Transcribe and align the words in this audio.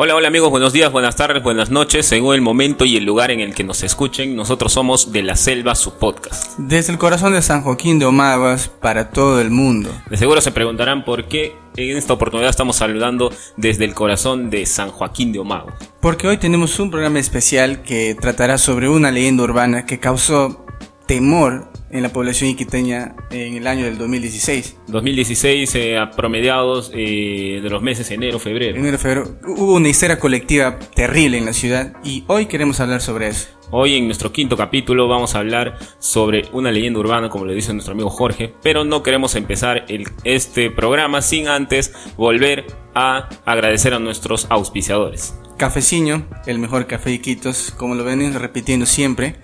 Hola, 0.00 0.14
hola 0.14 0.28
amigos, 0.28 0.50
buenos 0.50 0.72
días, 0.72 0.92
buenas 0.92 1.16
tardes, 1.16 1.42
buenas 1.42 1.70
noches, 1.72 2.06
según 2.06 2.36
el 2.36 2.40
momento 2.40 2.84
y 2.84 2.96
el 2.96 3.04
lugar 3.04 3.32
en 3.32 3.40
el 3.40 3.52
que 3.52 3.64
nos 3.64 3.82
escuchen. 3.82 4.36
Nosotros 4.36 4.72
somos 4.72 5.10
De 5.10 5.22
la 5.22 5.34
Selva, 5.34 5.74
su 5.74 5.94
podcast. 5.98 6.56
Desde 6.56 6.92
el 6.92 7.00
corazón 7.00 7.32
de 7.32 7.42
San 7.42 7.62
Joaquín 7.62 7.98
de 7.98 8.06
Omaguas 8.06 8.68
para 8.68 9.10
todo 9.10 9.40
el 9.40 9.50
mundo. 9.50 9.90
De 10.08 10.16
seguro 10.16 10.40
se 10.40 10.52
preguntarán 10.52 11.04
por 11.04 11.26
qué 11.26 11.56
en 11.76 11.96
esta 11.96 12.12
oportunidad 12.12 12.50
estamos 12.50 12.76
saludando 12.76 13.32
desde 13.56 13.86
el 13.86 13.94
corazón 13.94 14.50
de 14.50 14.66
San 14.66 14.90
Joaquín 14.90 15.32
de 15.32 15.40
Omaguas. 15.40 15.74
Porque 16.00 16.28
hoy 16.28 16.36
tenemos 16.36 16.78
un 16.78 16.92
programa 16.92 17.18
especial 17.18 17.82
que 17.82 18.14
tratará 18.14 18.56
sobre 18.56 18.88
una 18.88 19.10
leyenda 19.10 19.42
urbana 19.42 19.84
que 19.84 19.98
causó 19.98 20.64
temor 21.06 21.67
en 21.90 22.02
la 22.02 22.10
población 22.10 22.50
iquiteña 22.50 23.14
en 23.30 23.56
el 23.56 23.66
año 23.66 23.84
del 23.84 23.98
2016. 23.98 24.76
2016 24.88 25.74
eh, 25.74 25.98
a 25.98 26.10
promediados 26.10 26.90
eh, 26.94 27.60
de 27.62 27.70
los 27.70 27.82
meses 27.82 28.10
enero, 28.10 28.38
febrero. 28.38 28.76
Enero, 28.76 28.98
febrero. 28.98 29.38
Hubo 29.46 29.74
una 29.74 29.88
histeria 29.88 30.18
colectiva 30.18 30.78
terrible 30.94 31.38
en 31.38 31.46
la 31.46 31.52
ciudad 31.52 31.94
y 32.04 32.24
hoy 32.26 32.46
queremos 32.46 32.80
hablar 32.80 33.00
sobre 33.00 33.28
eso. 33.28 33.48
Hoy 33.70 33.96
en 33.96 34.06
nuestro 34.06 34.32
quinto 34.32 34.56
capítulo 34.56 35.08
vamos 35.08 35.34
a 35.34 35.40
hablar 35.40 35.78
sobre 35.98 36.48
una 36.52 36.70
leyenda 36.70 37.00
urbana, 37.00 37.28
como 37.28 37.44
le 37.44 37.54
dice 37.54 37.74
nuestro 37.74 37.92
amigo 37.92 38.08
Jorge, 38.08 38.54
pero 38.62 38.84
no 38.84 39.02
queremos 39.02 39.34
empezar 39.34 39.84
el, 39.88 40.06
este 40.24 40.70
programa 40.70 41.20
sin 41.20 41.48
antes 41.48 41.92
volver 42.16 42.64
a 42.94 43.28
agradecer 43.44 43.92
a 43.92 43.98
nuestros 43.98 44.46
auspiciadores. 44.48 45.34
Cafeciño, 45.58 46.26
el 46.46 46.58
mejor 46.58 46.86
café 46.86 47.10
de 47.10 47.16
Iquitos, 47.16 47.72
como 47.76 47.94
lo 47.94 48.04
ven 48.04 48.32
repitiendo 48.32 48.86
siempre 48.86 49.36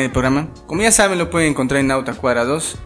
en 0.00 0.06
el 0.06 0.12
programa. 0.12 0.48
Como 0.66 0.82
ya 0.82 0.90
saben, 0.90 1.18
lo 1.18 1.30
pueden 1.30 1.50
encontrar 1.50 1.80
en 1.80 1.88
Nauta 1.88 2.14
Cuadra 2.14 2.44
2. 2.44 2.78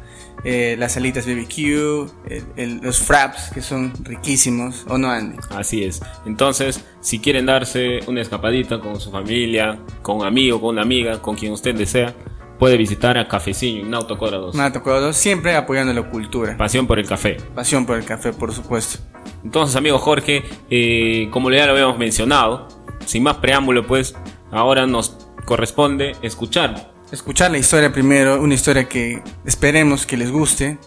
Eh, 0.44 0.76
las 0.78 0.92
salitas 0.92 1.26
BBQ, 1.26 2.82
los 2.82 3.00
fraps 3.00 3.50
que 3.52 3.60
son 3.60 3.92
riquísimos, 4.04 4.84
¿o 4.88 4.96
no, 4.96 5.10
Andy? 5.10 5.36
Así 5.50 5.82
es. 5.82 6.00
Entonces, 6.26 6.84
si 7.00 7.18
quieren 7.18 7.46
darse 7.46 8.00
una 8.06 8.20
escapadita 8.20 8.80
con 8.80 9.00
su 9.00 9.10
familia, 9.10 9.80
con 10.00 10.18
un 10.18 10.26
amigo, 10.26 10.60
con 10.60 10.70
una 10.70 10.82
amiga, 10.82 11.20
con 11.20 11.34
quien 11.34 11.52
usted 11.52 11.74
desea, 11.74 12.14
puede 12.58 12.76
visitar 12.76 13.18
a 13.18 13.26
Cafecillo 13.26 13.82
en 13.82 13.90
Nauta 13.90 14.16
Cuadra 14.16 14.38
2. 14.38 14.54
Nauta 14.54 14.80
Cuadra 14.80 15.00
2, 15.06 15.16
siempre 15.16 15.56
apoyando 15.56 15.92
la 15.92 16.08
cultura. 16.08 16.56
Pasión 16.56 16.86
por 16.86 16.98
el 16.98 17.06
café. 17.06 17.36
Pasión 17.54 17.84
por 17.84 17.98
el 17.98 18.04
café, 18.04 18.32
por 18.32 18.52
supuesto. 18.52 19.00
Entonces, 19.44 19.76
amigo 19.76 19.98
Jorge, 19.98 20.44
eh, 20.70 21.28
como 21.32 21.50
ya 21.50 21.66
lo 21.66 21.72
habíamos 21.72 21.98
mencionado, 21.98 22.68
sin 23.06 23.22
más 23.22 23.36
preámbulo, 23.36 23.86
pues 23.86 24.14
ahora 24.50 24.86
nos 24.86 25.16
corresponde 25.44 26.14
escuchar 26.22 26.92
escuchar 27.12 27.50
la 27.50 27.58
historia 27.58 27.92
primero, 27.92 28.40
una 28.40 28.54
historia 28.54 28.88
que 28.88 29.22
esperemos 29.44 30.06
que 30.06 30.16
les 30.16 30.30
guste. 30.30 30.78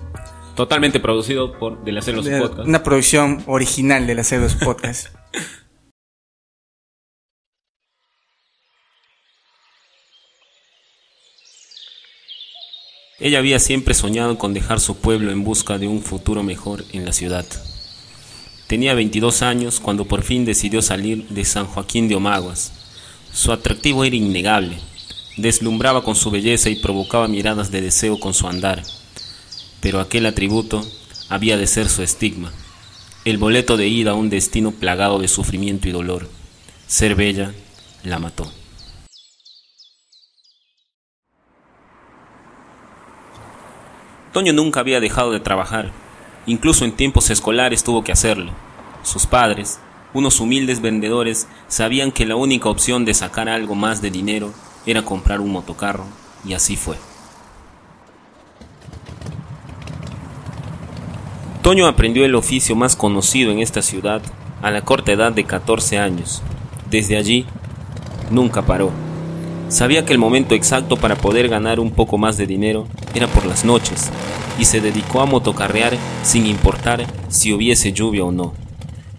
Totalmente 0.56 1.00
producido 1.00 1.58
por 1.58 1.84
De 1.84 1.92
la 1.92 2.02
Celos 2.02 2.28
Podcast. 2.28 2.68
Una 2.68 2.84
producción 2.84 3.44
original 3.48 4.08
de 4.08 4.16
la 4.16 4.24
Celos 4.24 4.56
Podcast. 4.56 5.08
Ella 13.20 13.38
había 13.38 13.60
siempre 13.60 13.94
soñado 13.94 14.40
con 14.40 14.54
dejar 14.56 14.80
su 14.80 14.98
pueblo 14.98 15.32
en 15.32 15.44
busca 15.44 15.78
de 15.78 15.88
un 15.88 16.02
futuro 16.02 16.42
mejor 16.42 16.84
en 16.92 17.06
la 17.06 17.14
ciudad. 17.14 17.46
Tenía 18.66 18.96
22 18.96 19.44
años 19.44 19.80
cuando 19.80 20.06
por 20.06 20.24
fin 20.24 20.44
decidió 20.44 20.82
salir 20.82 21.28
de 21.28 21.46
San 21.46 21.68
Joaquín 21.68 22.08
de 22.08 22.16
Omaguas. 22.16 22.72
Su 23.32 23.52
atractivo 23.52 24.04
era 24.06 24.16
innegable 24.16 24.80
deslumbraba 25.38 26.04
con 26.04 26.16
su 26.16 26.32
belleza 26.32 26.70
y 26.70 26.76
provocaba 26.76 27.28
miradas 27.28 27.72
de 27.72 27.82
deseo 27.82 28.20
con 28.20 28.34
su 28.34 28.48
andar. 28.48 28.84
Pero 29.80 30.00
aquel 30.00 30.26
atributo 30.26 30.86
había 31.30 31.58
de 31.58 31.68
ser 31.68 31.90
su 31.90 32.04
estigma, 32.04 32.52
el 33.26 33.38
boleto 33.38 33.78
de 33.78 33.88
ida 33.88 34.12
a 34.12 34.16
un 34.16 34.30
destino 34.30 34.72
plagado 34.72 35.20
de 35.20 35.28
sufrimiento 35.28 35.88
y 35.88 35.92
dolor. 35.92 36.30
Ser 36.88 37.16
bella 37.16 37.54
la 38.04 38.20
mató. 38.20 38.52
Toño 44.34 44.54
nunca 44.54 44.80
había 44.80 45.00
dejado 45.00 45.32
de 45.32 45.42
trabajar, 45.42 45.92
incluso 46.46 46.86
en 46.86 46.94
tiempos 46.96 47.30
escolares 47.30 47.84
tuvo 47.84 48.04
que 48.04 48.14
hacerlo. 48.14 48.52
Sus 49.04 49.26
padres, 49.26 49.80
unos 50.14 50.40
humildes 50.40 50.82
vendedores, 50.82 51.48
sabían 51.68 52.12
que 52.12 52.26
la 52.26 52.36
única 52.36 52.70
opción 52.70 53.04
de 53.04 53.14
sacar 53.14 53.50
algo 53.50 53.76
más 53.76 54.02
de 54.02 54.10
dinero 54.10 54.54
era 54.86 55.04
comprar 55.04 55.40
un 55.42 55.52
motocarro 55.52 56.06
y 56.46 56.54
así 56.54 56.76
fue. 56.76 56.98
Toño 61.62 61.88
aprendió 61.88 62.26
el 62.26 62.36
oficio 62.36 62.76
más 62.76 62.96
conocido 62.96 63.52
en 63.52 63.60
esta 63.60 63.82
ciudad 63.82 64.22
a 64.64 64.72
la 64.72 64.82
corta 64.82 65.12
edad 65.12 65.32
de 65.32 65.44
14 65.44 66.00
años. 66.00 66.42
Desde 66.90 67.18
allí, 67.18 67.46
nunca 68.32 68.64
paró. 68.64 68.92
Sabía 69.70 70.04
que 70.04 70.12
el 70.12 70.20
momento 70.20 70.56
exacto 70.56 70.98
para 70.98 71.16
poder 71.16 71.48
ganar 71.48 71.80
un 71.80 71.92
poco 71.92 72.18
más 72.18 72.36
de 72.38 72.48
dinero 72.48 72.88
era 73.14 73.28
por 73.28 73.46
las 73.46 73.64
noches, 73.64 74.10
y 74.60 74.66
se 74.66 74.82
dedicó 74.82 75.22
a 75.22 75.26
motocarrear 75.26 75.96
sin 76.24 76.46
importar 76.46 77.06
si 77.30 77.54
hubiese 77.54 77.94
lluvia 77.94 78.26
o 78.26 78.32
no. 78.32 78.54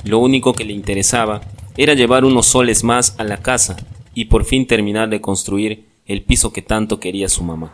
Lo 0.05 0.19
único 0.19 0.53
que 0.53 0.65
le 0.65 0.73
interesaba 0.73 1.41
era 1.77 1.95
llevar 1.95 2.25
unos 2.25 2.47
soles 2.47 2.85
más 2.85 3.15
a 3.19 3.25
la 3.25 3.39
casa 3.39 3.77
y 4.15 4.27
por 4.27 4.45
fin 4.45 4.67
terminar 4.67 5.09
de 5.09 5.21
construir 5.21 5.87
el 6.07 6.23
piso 6.23 6.53
que 6.53 6.63
tanto 6.63 7.01
quería 7.01 7.29
su 7.29 7.45
mamá. 7.45 7.73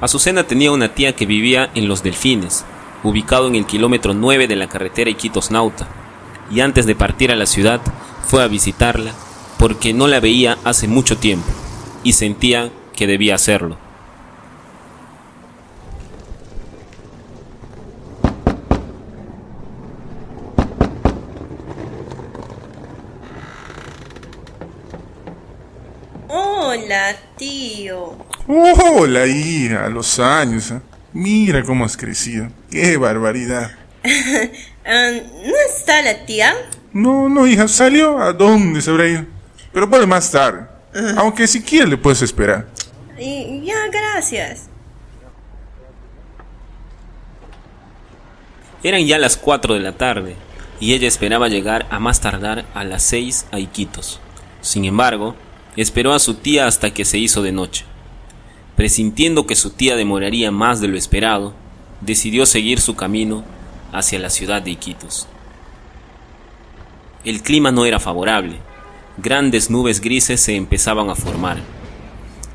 Azucena 0.00 0.44
tenía 0.44 0.70
una 0.70 0.94
tía 0.94 1.16
que 1.16 1.26
vivía 1.26 1.70
en 1.74 1.88
Los 1.88 2.02
Delfines, 2.02 2.64
ubicado 3.02 3.48
en 3.48 3.56
el 3.56 3.66
kilómetro 3.66 4.14
9 4.14 4.46
de 4.46 4.56
la 4.56 4.68
carretera 4.68 5.10
Iquitos-Nauta, 5.10 5.88
y 6.50 6.60
antes 6.60 6.86
de 6.86 6.94
partir 6.94 7.32
a 7.32 7.36
la 7.36 7.46
ciudad 7.46 7.80
fue 8.24 8.42
a 8.42 8.48
visitarla 8.48 9.12
porque 9.58 9.92
no 9.92 10.06
la 10.06 10.20
veía 10.20 10.56
hace 10.64 10.86
mucho 10.86 11.18
tiempo 11.18 11.48
y 12.04 12.12
sentía 12.12 12.70
que 12.94 13.06
debía 13.06 13.34
hacerlo. 13.34 13.76
Hola, 26.28 27.16
tío. 27.88 28.16
Hola, 28.46 29.26
hija, 29.26 29.88
los 29.88 30.18
años. 30.18 30.70
¿eh? 30.70 30.80
Mira 31.12 31.62
cómo 31.62 31.84
has 31.84 31.96
crecido. 31.96 32.48
¡Qué 32.70 32.96
barbaridad! 32.96 33.70
Ah, 34.90 35.10
¿No 35.12 35.52
está 35.68 36.00
la 36.00 36.24
tía? 36.24 36.54
No, 36.94 37.28
no, 37.28 37.46
hija, 37.46 37.68
salió. 37.68 38.18
¿A 38.20 38.32
dónde 38.32 38.80
se 38.80 38.88
habrá 38.88 39.06
ido? 39.06 39.26
Pero 39.70 39.90
puede 39.90 40.06
más 40.06 40.30
tarde. 40.30 40.66
Aunque 41.18 41.46
si 41.46 41.60
quieres 41.60 41.90
le 41.90 41.98
puedes 41.98 42.22
esperar. 42.22 42.66
ya, 43.18 43.74
gracias. 43.92 44.70
Eran 48.82 49.04
ya 49.04 49.18
las 49.18 49.36
4 49.36 49.74
de 49.74 49.80
la 49.80 49.92
tarde 49.92 50.36
y 50.80 50.94
ella 50.94 51.06
esperaba 51.06 51.48
llegar 51.48 51.86
a 51.90 51.98
más 51.98 52.22
tardar 52.22 52.64
a 52.72 52.82
las 52.82 53.02
6 53.02 53.44
a 53.52 53.58
Iquitos. 53.58 54.20
Sin 54.62 54.86
embargo, 54.86 55.36
esperó 55.80 56.12
a 56.12 56.18
su 56.18 56.34
tía 56.34 56.66
hasta 56.66 56.92
que 56.92 57.04
se 57.04 57.18
hizo 57.18 57.40
de 57.40 57.52
noche. 57.52 57.84
Presintiendo 58.74 59.46
que 59.46 59.54
su 59.54 59.70
tía 59.70 59.94
demoraría 59.94 60.50
más 60.50 60.80
de 60.80 60.88
lo 60.88 60.98
esperado, 60.98 61.54
decidió 62.00 62.46
seguir 62.46 62.80
su 62.80 62.96
camino 62.96 63.44
hacia 63.92 64.18
la 64.18 64.28
ciudad 64.28 64.60
de 64.60 64.72
Iquitos. 64.72 65.28
El 67.24 67.42
clima 67.42 67.70
no 67.70 67.84
era 67.84 68.00
favorable, 68.00 68.58
grandes 69.18 69.70
nubes 69.70 70.00
grises 70.00 70.40
se 70.40 70.56
empezaban 70.56 71.10
a 71.10 71.14
formar, 71.14 71.58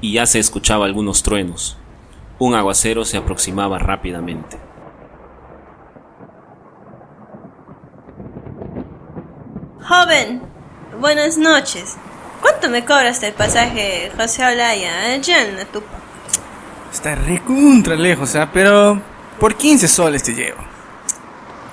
y 0.01 0.13
ya 0.13 0.25
se 0.25 0.39
escuchaba 0.39 0.85
algunos 0.85 1.23
truenos. 1.23 1.77
Un 2.39 2.55
aguacero 2.55 3.05
se 3.05 3.15
aproximaba 3.15 3.79
rápidamente. 3.79 4.57
Joven, 9.81 10.41
buenas 10.99 11.37
noches. 11.37 11.95
¿Cuánto 12.43 12.67
me 12.67 12.83
cobras 12.83 13.23
el 13.23 13.31
pasaje 13.31 14.11
José 14.17 14.43
Olaya? 14.43 15.13
Allá 15.13 15.43
en 15.43 15.65
Tupa. 15.67 15.87
Está 16.91 17.15
recontra 17.15 17.95
lejos, 17.95 18.35
¿ah? 18.35 18.49
Pero 18.51 19.01
por 19.39 19.55
15 19.55 19.87
soles 19.87 20.23
te 20.23 20.33
llevo. 20.33 20.59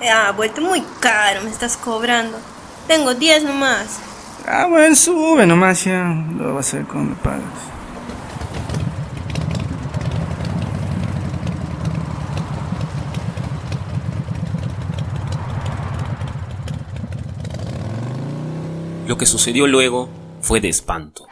Ah, 0.01 0.31
vuelto 0.31 0.61
muy 0.61 0.81
caro, 1.01 1.41
me 1.41 1.49
estás 1.49 1.75
cobrando. 1.75 2.39
Tengo 2.87 3.13
10 3.13 3.43
nomás. 3.43 3.99
Ah, 4.47 4.65
bueno, 4.65 4.95
sube 4.95 5.45
nomás 5.45 5.83
ya. 5.83 6.05
Lo 6.37 6.55
vas 6.55 6.67
a 6.67 6.77
hacer 6.77 6.85
cuando 6.85 7.09
me 7.09 7.15
pagas. 7.17 7.41
Lo 19.05 19.17
que 19.17 19.25
sucedió 19.25 19.67
luego 19.67 20.20
fue 20.41 20.59
de 20.59 20.69
espanto. 20.69 21.25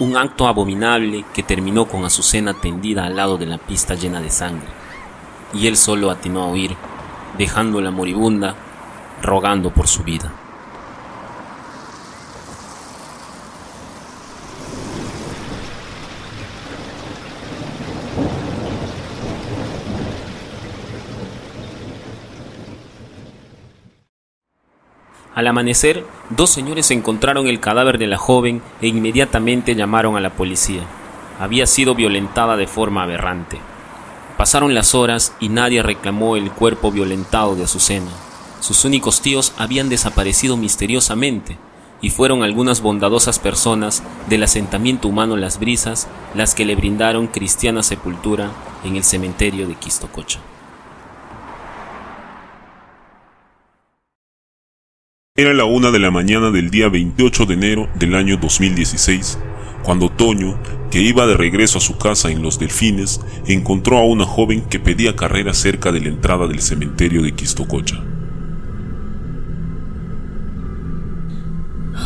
Un 0.00 0.16
acto 0.16 0.46
abominable 0.46 1.24
que 1.32 1.42
terminó 1.42 1.86
con 1.86 2.04
Azucena 2.04 2.54
tendida 2.54 3.04
al 3.04 3.16
lado 3.16 3.38
de 3.38 3.46
la 3.46 3.58
pista 3.58 3.94
llena 3.94 4.20
de 4.20 4.30
sangre. 4.30 4.68
Y 5.52 5.68
él 5.68 5.76
solo 5.76 6.10
atinó 6.10 6.42
a 6.42 6.48
huir, 6.48 6.76
dejándola 7.38 7.90
moribunda, 7.90 8.56
rogando 9.22 9.72
por 9.72 9.86
su 9.86 10.02
vida. 10.02 10.32
Al 25.34 25.48
amanecer, 25.48 26.06
dos 26.30 26.50
señores 26.50 26.92
encontraron 26.92 27.48
el 27.48 27.58
cadáver 27.58 27.98
de 27.98 28.06
la 28.06 28.18
joven 28.18 28.62
e 28.80 28.86
inmediatamente 28.86 29.74
llamaron 29.74 30.16
a 30.16 30.20
la 30.20 30.30
policía. 30.30 30.82
Había 31.40 31.66
sido 31.66 31.96
violentada 31.96 32.56
de 32.56 32.68
forma 32.68 33.02
aberrante. 33.02 33.58
Pasaron 34.38 34.74
las 34.74 34.94
horas 34.94 35.34
y 35.40 35.48
nadie 35.48 35.82
reclamó 35.82 36.36
el 36.36 36.52
cuerpo 36.52 36.92
violentado 36.92 37.56
de 37.56 37.64
Azucena. 37.64 38.10
Sus 38.60 38.84
únicos 38.84 39.22
tíos 39.22 39.52
habían 39.58 39.88
desaparecido 39.88 40.56
misteriosamente 40.56 41.58
y 42.00 42.10
fueron 42.10 42.44
algunas 42.44 42.80
bondadosas 42.80 43.40
personas 43.40 44.04
del 44.28 44.44
asentamiento 44.44 45.08
humano 45.08 45.36
Las 45.36 45.58
Brisas 45.58 46.06
las 46.34 46.54
que 46.54 46.64
le 46.64 46.76
brindaron 46.76 47.26
cristiana 47.26 47.82
sepultura 47.82 48.50
en 48.84 48.94
el 48.94 49.02
cementerio 49.02 49.66
de 49.66 49.74
Quistococha. 49.74 50.38
Era 55.36 55.52
la 55.52 55.64
una 55.64 55.90
de 55.90 55.98
la 55.98 56.12
mañana 56.12 56.52
del 56.52 56.70
día 56.70 56.88
28 56.88 57.46
de 57.46 57.54
enero 57.54 57.88
del 57.96 58.14
año 58.14 58.36
2016, 58.36 59.36
cuando 59.82 60.08
Toño, 60.08 60.56
que 60.92 61.00
iba 61.00 61.26
de 61.26 61.36
regreso 61.36 61.78
a 61.78 61.80
su 61.80 61.98
casa 61.98 62.30
en 62.30 62.40
Los 62.40 62.60
Delfines, 62.60 63.20
encontró 63.48 63.98
a 63.98 64.04
una 64.04 64.26
joven 64.26 64.60
que 64.60 64.78
pedía 64.78 65.16
carrera 65.16 65.52
cerca 65.52 65.90
de 65.90 66.02
la 66.02 66.06
entrada 66.06 66.46
del 66.46 66.60
cementerio 66.60 67.20
de 67.20 67.32
Quistococha. 67.32 68.00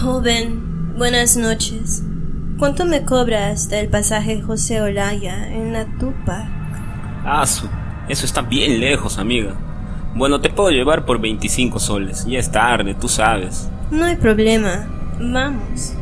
Joven, 0.02 0.96
buenas 0.96 1.36
noches. 1.36 2.02
¿Cuánto 2.58 2.86
me 2.86 3.04
cobras 3.04 3.68
del 3.68 3.88
pasaje 3.88 4.40
José 4.40 4.80
Olaya 4.80 5.52
en 5.52 5.74
la 5.74 5.84
Tupac? 5.98 6.48
Ah, 7.26 7.44
eso 8.08 8.24
está 8.24 8.40
bien 8.40 8.80
lejos, 8.80 9.18
amiga. 9.18 9.54
Bueno, 10.14 10.40
te 10.40 10.50
puedo 10.50 10.70
llevar 10.70 11.04
por 11.04 11.20
25 11.20 11.78
soles. 11.78 12.24
Ya 12.26 12.38
es 12.38 12.50
tarde, 12.50 12.94
tú 12.94 13.08
sabes. 13.08 13.68
No 13.90 14.04
hay 14.04 14.16
problema. 14.16 14.86
Vamos. 15.20 15.94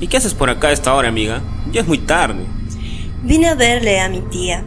¿Y 0.00 0.08
qué 0.08 0.16
haces 0.16 0.34
por 0.34 0.50
acá 0.50 0.68
a 0.68 0.72
esta 0.72 0.92
hora, 0.94 1.08
amiga? 1.08 1.40
Ya 1.70 1.82
es 1.82 1.86
muy 1.86 1.98
tarde. 1.98 2.44
Vine 3.22 3.48
a 3.48 3.54
verle 3.54 4.00
a 4.00 4.08
mi 4.08 4.20
tía. 4.20 4.64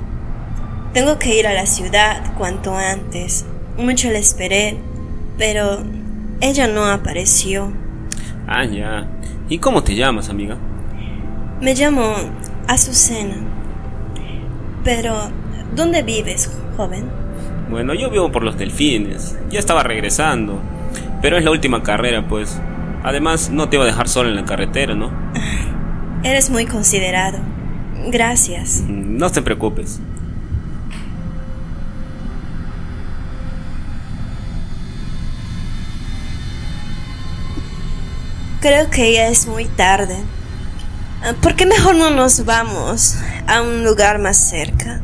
Tengo 0.93 1.19
que 1.19 1.37
ir 1.37 1.45
a 1.45 1.53
la 1.53 1.65
ciudad 1.65 2.33
cuanto 2.37 2.73
antes. 2.73 3.45
Mucho 3.77 4.09
la 4.11 4.19
esperé, 4.19 4.77
pero 5.37 5.83
ella 6.39 6.67
no 6.69 6.85
apareció. 6.85 7.73
Ah, 8.47 8.63
ya. 8.63 9.09
¿Y 9.49 9.59
cómo 9.59 9.83
te 9.83 9.95
llamas, 9.95 10.29
amiga? 10.29 10.57
Me 11.61 11.73
llamo 11.75 12.13
Azucena. 12.67 13.35
Pero, 14.83 15.15
¿dónde 15.75 16.03
vives, 16.03 16.51
joven? 16.77 17.05
Bueno, 17.69 17.93
yo 17.93 18.09
vivo 18.09 18.31
por 18.31 18.43
los 18.43 18.57
delfines. 18.57 19.37
Ya 19.49 19.59
estaba 19.59 19.83
regresando. 19.83 20.59
Pero 21.21 21.37
es 21.37 21.43
la 21.43 21.51
última 21.51 21.83
carrera, 21.83 22.27
pues. 22.27 22.59
Además, 23.03 23.49
no 23.51 23.69
te 23.69 23.75
iba 23.77 23.83
a 23.83 23.87
dejar 23.87 24.07
sola 24.07 24.29
en 24.29 24.35
la 24.35 24.45
carretera, 24.45 24.95
¿no? 24.95 25.11
Eres 26.23 26.49
muy 26.49 26.65
considerado. 26.65 27.37
Gracias. 28.11 28.83
Mm, 28.87 29.17
No 29.17 29.29
te 29.31 29.41
preocupes. 29.41 29.99
Creo 38.65 38.89
que 38.89 39.13
ya 39.13 39.27
es 39.27 39.45
muy 39.45 39.65
tarde. 39.65 40.17
Ah, 41.23 41.33
¿Por 41.39 41.55
qué 41.55 41.67
mejor 41.67 41.95
no 41.97 42.09
nos 42.09 42.45
vamos 42.45 43.15
a 43.45 43.61
un 43.61 43.83
lugar 43.83 44.17
más 44.17 44.37
cerca? 44.37 45.01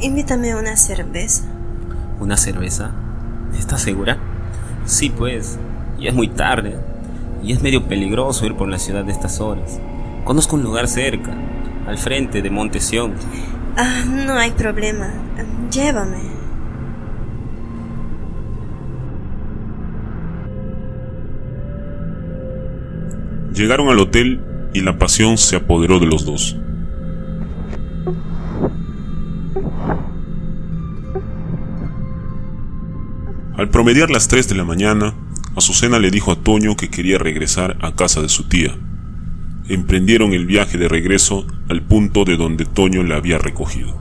Invítame 0.00 0.52
a 0.52 0.56
una 0.56 0.74
cerveza. 0.78 1.44
¿Una 2.18 2.38
cerveza? 2.38 2.92
¿Estás 3.58 3.82
segura? 3.82 4.16
Sí, 4.86 5.10
pues. 5.10 5.58
Ya 6.00 6.08
es 6.08 6.14
muy 6.14 6.28
tarde. 6.28 6.78
Y 7.44 7.52
es 7.52 7.60
medio 7.60 7.86
peligroso 7.86 8.46
ir 8.46 8.56
por 8.56 8.68
la 8.68 8.78
ciudad 8.78 9.04
de 9.04 9.12
estas 9.12 9.38
horas. 9.38 9.78
Conozco 10.24 10.56
un 10.56 10.62
lugar 10.62 10.88
cerca, 10.88 11.34
al 11.86 11.98
frente 11.98 12.40
de 12.40 12.48
Montesión. 12.48 13.12
Ah, 13.76 14.02
no 14.06 14.32
hay 14.32 14.52
problema. 14.52 15.12
Llévame. 15.70 16.37
Llegaron 23.58 23.88
al 23.88 23.98
hotel 23.98 24.40
y 24.72 24.82
la 24.82 24.98
pasión 24.98 25.36
se 25.36 25.56
apoderó 25.56 25.98
de 25.98 26.06
los 26.06 26.24
dos. 26.24 26.56
Al 33.56 33.68
promediar 33.68 34.10
las 34.10 34.28
3 34.28 34.48
de 34.48 34.54
la 34.54 34.62
mañana, 34.62 35.12
Azucena 35.56 35.98
le 35.98 36.12
dijo 36.12 36.30
a 36.30 36.36
Toño 36.36 36.76
que 36.76 36.88
quería 36.88 37.18
regresar 37.18 37.76
a 37.80 37.96
casa 37.96 38.22
de 38.22 38.28
su 38.28 38.44
tía. 38.44 38.76
Emprendieron 39.68 40.34
el 40.34 40.46
viaje 40.46 40.78
de 40.78 40.86
regreso 40.86 41.44
al 41.68 41.82
punto 41.82 42.24
de 42.24 42.36
donde 42.36 42.64
Toño 42.64 43.02
la 43.02 43.16
había 43.16 43.38
recogido. 43.38 43.92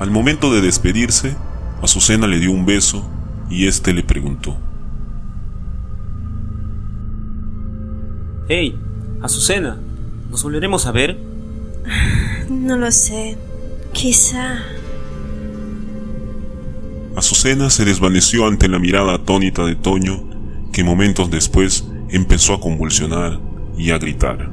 Al 0.00 0.10
momento 0.10 0.52
de 0.52 0.60
despedirse, 0.60 1.36
Azucena 1.82 2.26
le 2.26 2.40
dio 2.40 2.50
un 2.50 2.66
beso 2.66 3.08
y 3.48 3.68
éste 3.68 3.92
le 3.92 4.02
preguntó. 4.02 4.58
Hey, 8.48 8.78
Azucena, 9.22 9.78
¿nos 10.30 10.42
volveremos 10.42 10.86
a 10.86 10.92
ver? 10.92 11.18
No 12.48 12.76
lo 12.76 12.90
sé. 12.92 13.38
Quizá. 13.92 14.58
Azucena 17.16 17.70
se 17.70 17.84
desvaneció 17.84 18.46
ante 18.46 18.68
la 18.68 18.78
mirada 18.78 19.14
atónita 19.14 19.64
de 19.64 19.74
Toño, 19.74 20.22
que 20.72 20.84
momentos 20.84 21.30
después 21.30 21.84
empezó 22.10 22.54
a 22.54 22.60
convulsionar 22.60 23.38
y 23.76 23.90
a 23.90 23.98
gritar. 23.98 24.50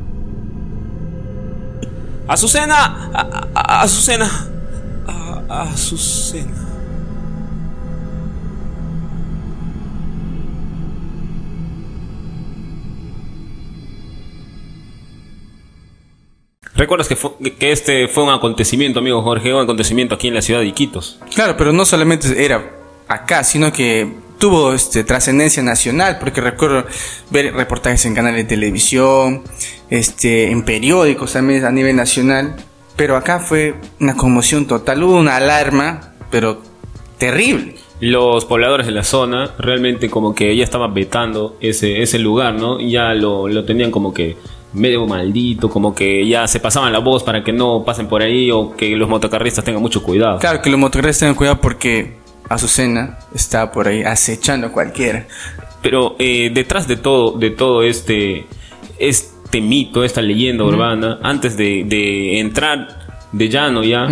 ¡Azucena! 2.28 3.10
A- 3.14 3.48
a- 3.56 3.82
¡Azucena! 3.82 4.30
A- 5.08 5.44
¡Azucena! 5.72 6.69
¿Recuerdas 16.80 17.10
que, 17.10 17.18
fue- 17.18 17.32
que 17.60 17.72
este 17.74 18.08
fue 18.08 18.24
un 18.24 18.30
acontecimiento, 18.30 19.00
amigo 19.00 19.22
Jorge? 19.22 19.54
Un 19.54 19.62
acontecimiento 19.64 20.16
aquí 20.16 20.30
en 20.30 20.34
la 20.34 20.42
ciudad 20.42 20.62
de 20.62 20.68
Iquitos. 20.68 21.20
Claro, 21.36 21.58
pero 21.58 21.74
no 21.74 21.84
solamente 21.84 22.44
era 22.44 22.72
acá, 23.10 23.44
sino 23.44 23.74
que 23.74 24.10
tuvo 24.40 24.72
este, 24.74 25.04
trascendencia 25.04 25.62
nacional, 25.62 26.18
porque 26.20 26.40
recuerdo 26.40 26.86
ver 27.32 27.54
reportajes 27.54 28.06
en 28.06 28.16
canales 28.16 28.44
de 28.44 28.56
televisión, 28.56 29.44
este, 29.90 30.50
en 30.52 30.64
periódicos 30.64 31.34
también 31.34 31.66
a 31.66 31.72
nivel 31.72 31.98
nacional, 31.98 32.56
pero 32.96 33.18
acá 33.18 33.40
fue 33.40 33.76
una 34.00 34.16
conmoción 34.16 34.66
total, 34.66 35.04
hubo 35.04 35.18
una 35.18 35.36
alarma, 35.36 36.14
pero 36.32 36.62
terrible. 37.18 37.76
Los 38.00 38.46
pobladores 38.46 38.86
de 38.86 38.94
la 38.94 39.04
zona 39.04 39.54
realmente 39.60 40.10
como 40.10 40.34
que 40.34 40.56
ya 40.56 40.64
estaban 40.64 40.94
vetando 40.94 41.58
ese, 41.60 42.02
ese 42.02 42.20
lugar, 42.20 42.54
¿no? 42.54 42.80
Ya 42.80 43.14
lo, 43.14 43.50
lo 43.50 43.66
tenían 43.66 43.92
como 43.92 44.14
que 44.14 44.38
medio 44.74 45.06
maldito, 45.08 45.70
como 45.70 45.96
que 45.96 46.28
ya 46.28 46.48
se 46.48 46.60
pasaban 46.60 46.94
la 46.94 47.00
voz 47.00 47.24
para 47.24 47.44
que 47.44 47.52
no 47.52 47.84
pasen 47.86 48.08
por 48.08 48.22
ahí 48.22 48.52
o 48.52 48.76
que 48.76 48.96
los 48.96 49.10
motocarristas 49.10 49.64
tengan 49.66 49.82
mucho 49.82 50.04
cuidado. 50.04 50.40
Claro 50.40 50.62
que 50.62 50.70
los 50.70 50.80
motoristas 50.80 51.20
tengan 51.20 51.36
cuidado 51.36 51.60
porque 51.62 52.18
Azucena 52.50 53.20
está 53.34 53.72
por 53.72 53.88
ahí 53.88 54.04
acechando 54.04 54.68
a 54.68 54.72
cualquiera. 54.72 55.28
Pero 55.82 56.16
eh, 56.20 56.52
detrás 56.54 56.88
de 56.88 56.98
todo, 56.98 57.32
de 57.38 57.52
todo 57.52 57.84
este, 57.84 58.46
este 59.00 59.62
mito, 59.62 60.04
esta 60.04 60.22
leyenda 60.22 60.64
urbana, 60.64 61.20
antes 61.24 61.56
de, 61.58 61.84
de 61.86 62.40
entrar 62.40 63.00
de 63.32 63.50
llano 63.50 63.84
ya 63.84 64.08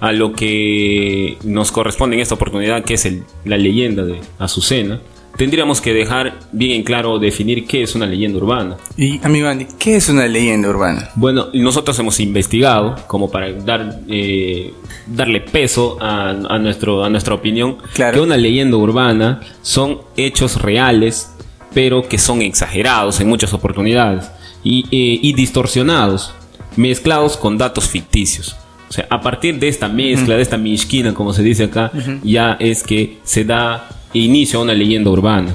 a 0.00 0.12
lo 0.12 0.32
que 0.32 1.38
nos 1.44 1.72
corresponde 1.72 2.16
en 2.16 2.22
esta 2.22 2.34
oportunidad, 2.34 2.84
que 2.84 2.94
es 2.94 3.04
el- 3.06 3.24
la 3.44 3.56
leyenda 3.56 4.04
de 4.04 4.20
Azucena, 4.38 5.00
tendríamos 5.38 5.80
que 5.80 5.94
dejar 5.94 6.34
bien 6.52 6.72
en 6.72 6.82
claro 6.82 7.18
definir 7.18 7.66
qué 7.66 7.82
es 7.82 7.94
una 7.94 8.04
leyenda 8.04 8.36
urbana. 8.38 8.76
Y 8.98 9.24
amigo 9.24 9.48
Andy, 9.48 9.66
¿qué 9.78 9.96
es 9.96 10.10
una 10.10 10.26
leyenda 10.26 10.68
urbana? 10.68 11.08
Bueno, 11.14 11.46
nosotros 11.54 11.98
hemos 12.00 12.20
investigado 12.20 12.96
como 13.06 13.30
para 13.30 13.50
dar 13.52 14.00
eh, 14.10 14.74
darle 15.06 15.40
peso 15.40 15.96
a, 16.00 16.30
a 16.30 16.58
nuestro 16.58 17.04
a 17.04 17.08
nuestra 17.08 17.34
opinión 17.34 17.78
Claro. 17.94 18.14
que 18.14 18.20
una 18.20 18.36
leyenda 18.36 18.76
urbana 18.76 19.40
son 19.62 20.00
hechos 20.18 20.60
reales 20.60 21.30
pero 21.72 22.08
que 22.08 22.18
son 22.18 22.42
exagerados 22.42 23.20
en 23.20 23.28
muchas 23.28 23.52
oportunidades 23.54 24.28
y, 24.64 24.80
eh, 24.90 25.20
y 25.22 25.32
distorsionados 25.34 26.32
mezclados 26.76 27.36
con 27.36 27.56
datos 27.58 27.88
ficticios 27.88 28.56
o 28.88 28.92
sea 28.92 29.06
a 29.10 29.20
partir 29.20 29.58
de 29.58 29.68
esta 29.68 29.88
mezcla 29.88 30.36
de 30.36 30.42
esta 30.42 30.56
mishkina 30.56 31.12
como 31.12 31.32
se 31.32 31.42
dice 31.42 31.64
acá 31.64 31.92
ya 32.22 32.56
es 32.58 32.82
que 32.82 33.18
se 33.22 33.44
da 33.44 33.88
inicio 34.12 34.60
a 34.60 34.62
una 34.62 34.74
leyenda 34.74 35.10
urbana. 35.10 35.54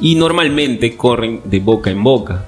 Y 0.00 0.14
normalmente 0.14 0.96
corren 0.96 1.40
de 1.44 1.60
boca 1.60 1.90
en 1.90 2.02
boca. 2.02 2.46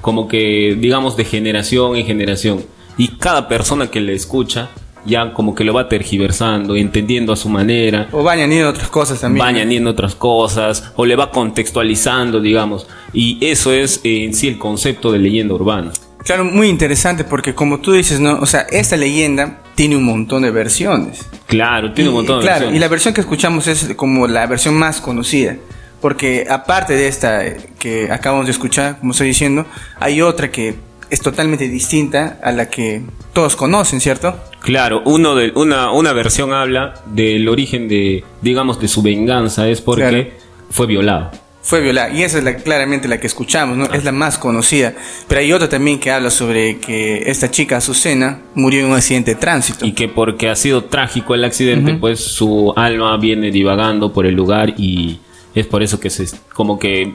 Como 0.00 0.28
que 0.28 0.76
digamos 0.78 1.16
de 1.16 1.24
generación 1.24 1.96
en 1.96 2.06
generación. 2.06 2.64
Y 2.96 3.08
cada 3.08 3.48
persona 3.48 3.88
que 3.88 4.00
le 4.00 4.14
escucha 4.14 4.70
ya 5.06 5.34
como 5.34 5.54
que 5.54 5.64
lo 5.64 5.74
va 5.74 5.86
tergiversando 5.86 6.76
entendiendo 6.76 7.32
a 7.32 7.36
su 7.36 7.48
manera. 7.48 8.08
O 8.12 8.22
van 8.22 8.38
añadiendo 8.38 8.70
otras 8.70 8.88
cosas 8.88 9.20
también. 9.20 9.44
va 9.44 9.48
añadiendo 9.48 9.90
otras 9.90 10.14
cosas 10.14 10.92
o 10.96 11.04
le 11.04 11.16
va 11.16 11.30
contextualizando 11.30 12.40
digamos. 12.40 12.86
Y 13.12 13.38
eso 13.44 13.72
es 13.72 14.00
eh, 14.04 14.24
en 14.24 14.34
sí 14.34 14.48
el 14.48 14.58
concepto 14.58 15.10
de 15.12 15.18
leyenda 15.18 15.54
urbana. 15.54 15.92
Claro, 16.24 16.44
muy 16.44 16.68
interesante 16.68 17.24
porque 17.24 17.54
como 17.54 17.80
tú 17.80 17.92
dices, 17.92 18.18
¿no? 18.18 18.38
O 18.40 18.46
sea, 18.46 18.60
esta 18.70 18.96
leyenda 18.96 19.60
tiene 19.74 19.96
un 19.96 20.04
montón 20.04 20.42
de 20.42 20.50
versiones. 20.50 21.26
claro 21.46 21.92
tiene 21.92 22.10
un 22.10 22.14
Y, 22.14 22.18
montón 22.18 22.38
de 22.38 22.42
Claro, 22.42 22.54
versiones. 22.60 22.76
y 22.76 22.80
la 22.80 22.88
versión 22.88 23.14
que 23.14 23.20
escuchamos 23.20 23.66
es 23.66 23.92
como 23.96 24.26
la 24.26 24.46
versión 24.46 24.74
más 24.74 25.00
conocida. 25.00 25.56
Porque 26.00 26.46
aparte 26.50 26.92
de 26.94 27.08
esta 27.08 27.46
eh, 27.46 27.56
que 27.78 28.10
acabamos 28.12 28.46
de 28.46 28.52
escuchar, 28.52 28.98
como 28.98 29.12
estoy 29.12 29.28
diciendo, 29.28 29.64
hay 29.98 30.20
otra 30.20 30.50
que 30.50 30.74
es 31.10 31.20
totalmente 31.20 31.68
distinta 31.68 32.38
a 32.42 32.52
la 32.52 32.68
que 32.68 33.02
todos 33.32 33.56
conocen, 33.56 34.00
¿cierto? 34.00 34.36
Claro, 34.60 35.02
uno 35.06 35.34
de, 35.34 35.52
una, 35.54 35.90
una 35.92 36.12
versión 36.12 36.52
habla 36.52 36.94
del 37.06 37.48
origen 37.48 37.88
de, 37.88 38.22
digamos, 38.42 38.80
de 38.80 38.88
su 38.88 39.00
venganza, 39.02 39.66
es 39.68 39.80
porque 39.80 40.08
Claro. 40.08 40.26
fue 40.70 40.86
violado. 40.86 41.30
Fue 41.64 41.80
violada. 41.80 42.10
Y 42.10 42.22
esa 42.22 42.38
es 42.38 42.44
la, 42.44 42.56
claramente 42.56 43.08
la 43.08 43.18
que 43.18 43.26
escuchamos, 43.26 43.78
¿no? 43.78 43.86
Es 43.86 44.04
la 44.04 44.12
más 44.12 44.36
conocida. 44.36 44.92
Pero 45.26 45.40
hay 45.40 45.50
otra 45.50 45.66
también 45.66 45.98
que 45.98 46.10
habla 46.10 46.30
sobre 46.30 46.78
que 46.78 47.22
esta 47.26 47.50
chica, 47.50 47.78
Azucena, 47.78 48.42
murió 48.54 48.80
en 48.80 48.86
un 48.86 48.96
accidente 48.96 49.34
de 49.34 49.40
tránsito. 49.40 49.86
Y 49.86 49.92
que 49.92 50.06
porque 50.08 50.50
ha 50.50 50.56
sido 50.56 50.84
trágico 50.84 51.34
el 51.34 51.42
accidente, 51.42 51.94
pues 51.94 52.20
su 52.20 52.74
alma 52.76 53.16
viene 53.16 53.50
divagando 53.50 54.12
por 54.12 54.26
el 54.26 54.34
lugar 54.34 54.74
y 54.76 55.20
es 55.54 55.66
por 55.66 55.82
eso 55.82 55.98
que 55.98 56.10
se 56.10 56.26
como 56.52 56.78
que 56.78 57.10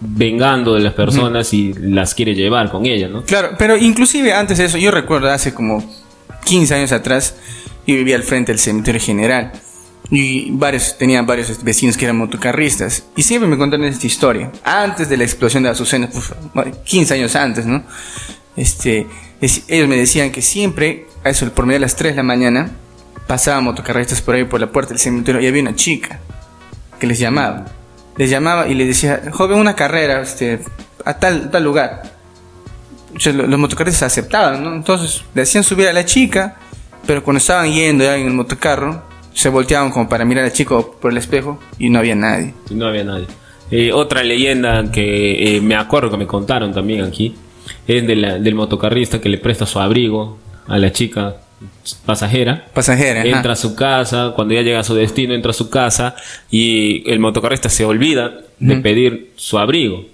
vengando 0.00 0.74
de 0.74 0.80
las 0.80 0.94
personas 0.94 1.52
y 1.52 1.74
las 1.74 2.14
quiere 2.14 2.34
llevar 2.34 2.70
con 2.70 2.86
ella, 2.86 3.08
¿no? 3.08 3.22
Claro, 3.24 3.50
pero 3.58 3.76
inclusive 3.76 4.32
antes 4.32 4.56
de 4.56 4.64
eso, 4.64 4.78
yo 4.78 4.90
recuerdo 4.90 5.28
hace 5.28 5.52
como 5.52 5.84
15 6.44 6.74
años 6.74 6.92
atrás, 6.92 7.36
yo 7.86 7.94
vivía 7.94 8.16
al 8.16 8.22
frente 8.22 8.52
del 8.52 8.58
cementerio 8.58 9.00
general. 9.00 9.52
Y 10.10 10.50
varios, 10.50 10.98
tenía 10.98 11.22
varios 11.22 11.62
vecinos 11.62 11.96
que 11.96 12.04
eran 12.04 12.16
motocarristas. 12.16 13.04
Y 13.16 13.22
siempre 13.22 13.48
me 13.48 13.56
contaron 13.56 13.86
esta 13.86 14.06
historia. 14.06 14.50
Antes 14.64 15.08
de 15.08 15.16
la 15.16 15.22
explosión 15.24 15.62
de 15.62 15.68
Azucena, 15.68 16.08
uf, 16.12 16.32
15 16.84 17.14
años 17.14 17.36
antes, 17.36 17.64
¿no? 17.64 17.84
Este, 18.56 19.06
es- 19.40 19.62
ellos 19.68 19.86
me 19.88 19.96
decían 19.96 20.32
que 20.32 20.42
siempre, 20.42 21.06
a 21.24 21.30
eso 21.30 21.48
por 21.52 21.64
medio 21.66 21.76
de 21.76 21.82
las 21.86 21.94
3 21.94 22.12
de 22.12 22.16
la 22.16 22.22
mañana, 22.24 22.70
pasaban 23.28 23.62
motocarristas 23.64 24.20
por 24.20 24.34
ahí 24.34 24.44
por 24.44 24.60
la 24.60 24.66
puerta 24.72 24.88
del 24.90 24.98
cementerio 24.98 25.40
y 25.40 25.46
había 25.46 25.62
una 25.62 25.76
chica 25.76 26.18
que 26.98 27.06
les 27.06 27.18
llamaba. 27.20 27.66
Les 28.16 28.28
llamaba 28.28 28.66
y 28.66 28.74
les 28.74 28.88
decía, 28.88 29.22
joven, 29.30 29.58
una 29.60 29.76
carrera 29.76 30.20
este, 30.22 30.58
a 31.04 31.14
tal, 31.14 31.50
tal 31.52 31.62
lugar. 31.62 32.02
O 33.14 33.20
sea, 33.20 33.32
lo- 33.32 33.46
los 33.46 33.58
motocarristas 33.60 34.02
aceptaban, 34.02 34.64
¿no? 34.64 34.74
Entonces 34.74 35.22
le 35.34 35.42
hacían 35.42 35.62
subir 35.62 35.86
a 35.86 35.92
la 35.92 36.04
chica, 36.04 36.56
pero 37.06 37.22
cuando 37.22 37.38
estaban 37.38 37.70
yendo 37.72 38.02
ya 38.02 38.16
en 38.16 38.26
el 38.26 38.32
motocarro, 38.34 39.08
se 39.40 39.48
volteaban 39.48 39.90
como 39.90 40.08
para 40.08 40.24
mirar 40.24 40.44
al 40.44 40.52
chico 40.52 40.96
por 41.00 41.10
el 41.12 41.18
espejo 41.18 41.58
y 41.78 41.88
no 41.90 41.98
había 41.98 42.14
nadie. 42.14 42.54
Y 42.70 42.74
no 42.74 42.86
había 42.86 43.04
nadie. 43.04 43.26
Eh, 43.70 43.92
otra 43.92 44.22
leyenda 44.22 44.90
que 44.90 45.56
eh, 45.56 45.60
me 45.60 45.76
acuerdo 45.76 46.10
que 46.10 46.16
me 46.16 46.26
contaron 46.26 46.72
también 46.72 47.02
aquí 47.04 47.34
es 47.86 48.06
de 48.06 48.16
la- 48.16 48.38
del 48.38 48.54
motocarrista 48.54 49.20
que 49.20 49.28
le 49.28 49.38
presta 49.38 49.64
su 49.66 49.78
abrigo 49.80 50.38
a 50.66 50.76
la 50.78 50.90
chica 50.92 51.36
pasajera. 52.04 52.66
Pasajera. 52.74 53.20
ajá. 53.20 53.28
Entra 53.28 53.52
a 53.52 53.56
su 53.56 53.74
casa, 53.74 54.32
cuando 54.34 54.54
ya 54.54 54.62
llega 54.62 54.80
a 54.80 54.84
su 54.84 54.94
destino, 54.94 55.34
entra 55.34 55.50
a 55.50 55.54
su 55.54 55.70
casa 55.70 56.14
y 56.50 57.08
el 57.10 57.18
motocarrista 57.20 57.68
se 57.68 57.84
olvida 57.84 58.40
de 58.58 58.76
pedir 58.76 59.30
su 59.36 59.58
abrigo. 59.58 60.04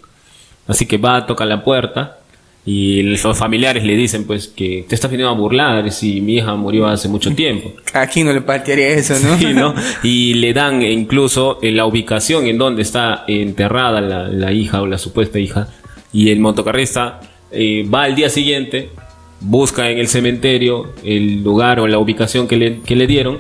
Así 0.68 0.87
que 0.87 0.99
va, 0.99 1.26
toca 1.26 1.45
la 1.45 1.62
puerta 1.64 2.18
y 2.66 3.02
los 3.02 3.23
familiares 3.38 3.85
le 3.85 3.96
dicen 3.96 4.25
pues 4.25 4.49
que 4.49 4.85
te 4.88 4.96
estás 4.96 5.08
viniendo 5.08 5.32
a 5.32 5.38
burlar 5.38 5.90
si 5.92 6.20
mi 6.20 6.38
hija 6.38 6.56
murió 6.56 6.88
hace 6.88 7.08
mucho 7.08 7.32
tiempo. 7.32 7.73
Aquí 7.94 8.25
no 8.25 8.32
le 8.32 8.40
patearía 8.40 8.88
eso, 8.88 9.14
¿no? 9.23 9.38
Sí, 9.38 9.54
¿no? 9.54 9.73
Y 10.02 10.35
le 10.35 10.52
dan 10.52 10.82
incluso 10.82 11.61
eh, 11.62 11.70
la 11.70 11.87
ubicación 11.87 12.46
en 12.46 12.58
donde 12.58 12.82
está 12.82 13.25
enterrada 13.28 14.00
la, 14.00 14.28
la 14.28 14.52
hija 14.52 14.82
o 14.82 14.87
la 14.87 14.99
supuesta 14.99 15.38
hija. 15.38 15.68
Y 16.12 16.30
el 16.30 16.40
motocarrista 16.40 17.20
eh, 17.52 17.88
va 17.88 18.02
al 18.02 18.16
día 18.16 18.30
siguiente, 18.30 18.90
busca 19.40 19.88
en 19.88 19.99
el 19.99 20.08
cementerio 20.08 20.92
el 21.04 21.44
lugar 21.44 21.78
o 21.78 21.87
la 21.87 21.99
ubicación 21.99 22.49
que 22.49 22.56
le, 22.56 22.80
que 22.80 22.96
le 22.96 23.06
dieron 23.06 23.38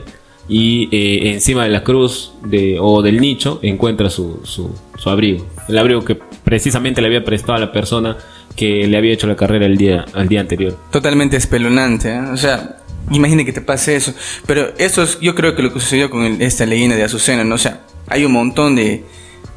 y 0.48 0.88
eh, 0.92 1.32
encima 1.32 1.64
de 1.64 1.70
la 1.70 1.82
cruz 1.82 2.32
de, 2.44 2.78
o 2.80 3.02
del 3.02 3.20
nicho 3.20 3.58
encuentra 3.62 4.08
su, 4.08 4.40
su, 4.44 4.72
su 4.96 5.10
abrigo. 5.10 5.44
El 5.68 5.78
abrigo 5.78 6.04
que 6.04 6.14
precisamente 6.14 7.00
le 7.00 7.08
había 7.08 7.24
prestado 7.24 7.54
a 7.54 7.58
la 7.58 7.72
persona 7.72 8.16
que 8.56 8.86
le 8.86 8.96
había 8.96 9.12
hecho 9.12 9.26
la 9.26 9.36
carrera 9.36 9.66
el 9.66 9.76
día, 9.76 10.04
al 10.14 10.28
día 10.28 10.40
anterior. 10.40 10.76
Totalmente 10.90 11.36
espeluznante, 11.36 12.10
¿eh? 12.14 12.20
O 12.32 12.36
sea, 12.36 12.78
imagine 13.10 13.44
que 13.44 13.52
te 13.52 13.60
pase 13.60 13.96
eso. 13.96 14.14
Pero 14.46 14.72
eso 14.78 15.02
es, 15.02 15.20
yo 15.20 15.34
creo 15.34 15.54
que 15.54 15.62
lo 15.62 15.72
que 15.72 15.80
sucedió 15.80 16.08
con 16.10 16.24
el- 16.24 16.40
esta 16.42 16.64
leyenda 16.66 16.96
de 16.96 17.04
Azucena, 17.04 17.44
¿no? 17.44 17.54
O 17.56 17.58
sea, 17.58 17.82
hay 18.08 18.24
un 18.24 18.32
montón 18.32 18.74
de, 18.74 19.04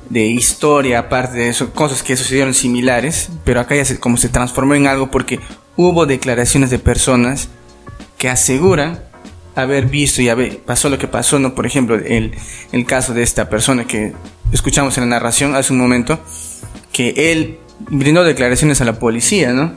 de 0.10 0.26
historia 0.26 1.00
aparte 1.00 1.38
de 1.38 1.50
eso, 1.50 1.72
cosas 1.74 2.04
que 2.04 2.18
sucedieron 2.18 2.54
similares, 2.54 3.30
pero 3.46 3.60
acá 3.62 3.76
ya 3.76 3.86
se, 3.86 4.00
como 4.00 4.18
se 4.18 4.28
transformó 4.30 4.76
en 4.76 4.88
algo 4.88 5.10
porque 5.12 5.40
hubo 5.78 6.06
declaraciones 6.06 6.70
de 6.70 6.80
personas 6.80 7.48
que 8.18 8.28
aseguran 8.30 9.00
haber 9.56 9.86
visto 9.86 10.22
y 10.22 10.30
haber 10.30 10.60
pasó 10.60 10.90
lo 10.90 10.98
que 10.98 11.08
pasó, 11.08 11.40
¿no? 11.40 11.56
Por 11.56 11.66
ejemplo, 11.66 11.96
el, 11.96 12.32
el 12.72 12.86
caso 12.86 13.14
de 13.14 13.24
esta 13.24 13.50
persona 13.50 13.86
que 13.86 14.14
escuchamos 14.52 14.98
en 14.98 15.06
la 15.06 15.10
narración 15.18 15.56
hace 15.56 15.72
un 15.74 15.80
momento, 15.80 16.20
que 16.92 17.32
él 17.32 17.60
brindó 17.80 18.24
declaraciones 18.24 18.82
a 18.82 18.86
la 18.86 19.00
policía, 19.00 19.54
¿no? 19.54 19.74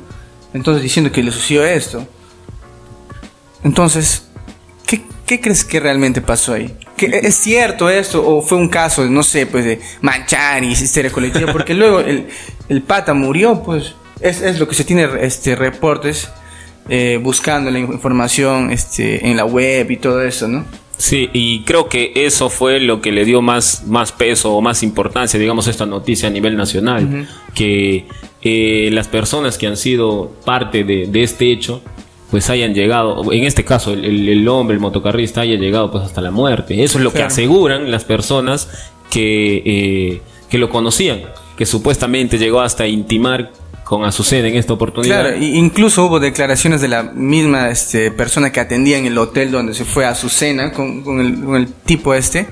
Entonces 0.55 0.83
diciendo 0.83 1.13
que 1.13 1.23
le 1.23 1.31
sucedió 1.31 1.65
esto. 1.65 2.07
Entonces, 3.65 4.29
¿qué, 4.87 5.03
qué 5.27 5.41
crees 5.41 5.65
que 5.65 5.81
realmente 5.81 6.21
pasó 6.21 6.55
ahí? 6.55 6.77
¿Que 6.97 7.07
¿Es 7.07 7.37
cierto 7.37 7.89
esto 7.89 8.27
o 8.27 8.43
fue 8.43 8.59
un 8.59 8.69
caso, 8.69 9.09
no 9.09 9.23
sé, 9.23 9.47
pues 9.47 9.65
de 9.65 9.81
manchar 10.01 10.63
y 10.65 10.73
histeria 10.73 11.11
colectiva? 11.11 11.53
Porque 11.53 11.75
luego 11.75 12.01
el, 12.01 12.29
el 12.69 12.83
pata 12.83 13.15
murió, 13.15 13.63
pues 13.63 13.95
es, 14.21 14.41
es 14.43 14.59
lo 14.59 14.69
que 14.69 14.75
se 14.75 14.85
tiene 14.85 15.09
este, 15.21 15.55
reportes 15.57 16.29
eh, 16.89 17.19
buscando 17.23 17.71
la 17.71 17.79
información 17.79 18.71
este, 18.71 19.29
en 19.29 19.37
la 19.37 19.45
web 19.45 19.91
y 19.91 19.97
todo 19.97 20.23
eso, 20.23 20.49
¿no? 20.49 20.65
Sí, 21.03 21.29
y 21.33 21.61
creo 21.63 21.89
que 21.89 22.13
eso 22.15 22.49
fue 22.49 22.79
lo 22.79 23.01
que 23.01 23.11
le 23.11 23.25
dio 23.25 23.43
más, 23.43 23.85
más 23.89 24.13
peso 24.13 24.55
o 24.55 24.61
más 24.61 24.85
importancia, 24.85 25.41
digamos, 25.41 25.67
a 25.67 25.71
esta 25.71 25.85
noticia 25.85 26.29
a 26.29 26.31
nivel 26.31 26.57
nacional. 26.57 27.27
Que 27.55 28.07
eh, 28.41 28.89
las 28.93 29.09
personas 29.09 29.59
que 29.59 29.67
han 29.67 29.77
sido 29.77 30.31
parte 30.45 30.85
de, 30.85 31.09
de 31.09 31.23
este 31.25 31.51
hecho, 31.51 31.83
pues 32.31 32.49
hayan 32.51 32.73
llegado, 32.73 33.33
en 33.33 33.43
este 33.43 33.65
caso, 33.65 33.93
el, 33.95 34.05
el- 34.05 34.29
el 34.29 34.47
hombre, 34.49 34.75
el 34.75 34.81
motocarrista, 34.81 35.41
haya 35.41 35.57
llegado 35.57 35.91
pues 35.91 36.05
hasta 36.05 36.21
la 36.21 36.31
muerte. 36.31 36.85
Eso 36.85 36.99
es 36.99 37.05
lo 37.05 37.13
que 37.13 37.19
aseguran 37.27 37.91
las 37.91 38.05
personas 38.05 38.69
que, 39.11 39.63
eh, 39.67 40.23
que 40.49 40.59
lo 40.59 40.71
conocían, 40.71 41.23
que 41.57 41.67
supuestamente 41.67 42.39
llegó 42.39 42.61
hasta 42.61 42.87
intimar 42.87 43.51
con 43.85 44.05
Azucena 44.05 44.49
en 44.49 44.57
esta 44.57 44.73
oportunidad. 44.73 45.23
Claro, 45.23 45.37
incluso 45.37 46.07
hubo 46.07 46.21
declaraciones 46.21 46.81
de 46.81 46.89
la 46.89 47.03
misma 47.03 47.69
este, 47.69 48.11
persona 48.11 48.51
que 48.51 48.61
atendía 48.61 48.99
en 48.99 49.07
el 49.07 49.19
hotel 49.19 49.51
donde 49.51 49.75
se 49.75 49.85
fue 49.85 50.07
a 50.07 50.15
su 50.15 50.29
cena 50.29 50.73
con, 50.73 51.03
con 51.03 51.21
el, 51.21 51.45
con 51.45 51.57
el 51.57 51.73
tipo 51.73 52.15
este. 52.15 52.47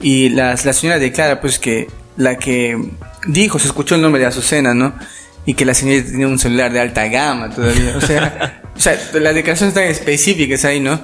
Y 0.00 0.30
la, 0.30 0.56
la 0.64 0.72
señora 0.72 0.98
declara 0.98 1.40
pues 1.40 1.58
que 1.58 1.88
la 2.16 2.36
que 2.36 2.78
dijo, 3.26 3.58
se 3.58 3.66
escuchó 3.66 3.94
el 3.94 4.02
nombre 4.02 4.20
de 4.20 4.26
Azucena, 4.26 4.74
¿no? 4.74 4.94
Y 5.46 5.54
que 5.54 5.64
la 5.64 5.74
señora 5.74 6.04
tenía 6.04 6.26
un 6.26 6.38
celular 6.38 6.72
de 6.72 6.80
alta 6.80 7.06
gama 7.08 7.50
todavía. 7.50 7.94
O 7.96 8.00
sea, 8.00 8.62
o 8.76 8.80
sea 8.80 8.92
las 9.14 9.34
declaraciones 9.34 9.76
están 9.76 9.90
específicas 9.90 10.64
ahí, 10.64 10.80
¿no? 10.80 11.00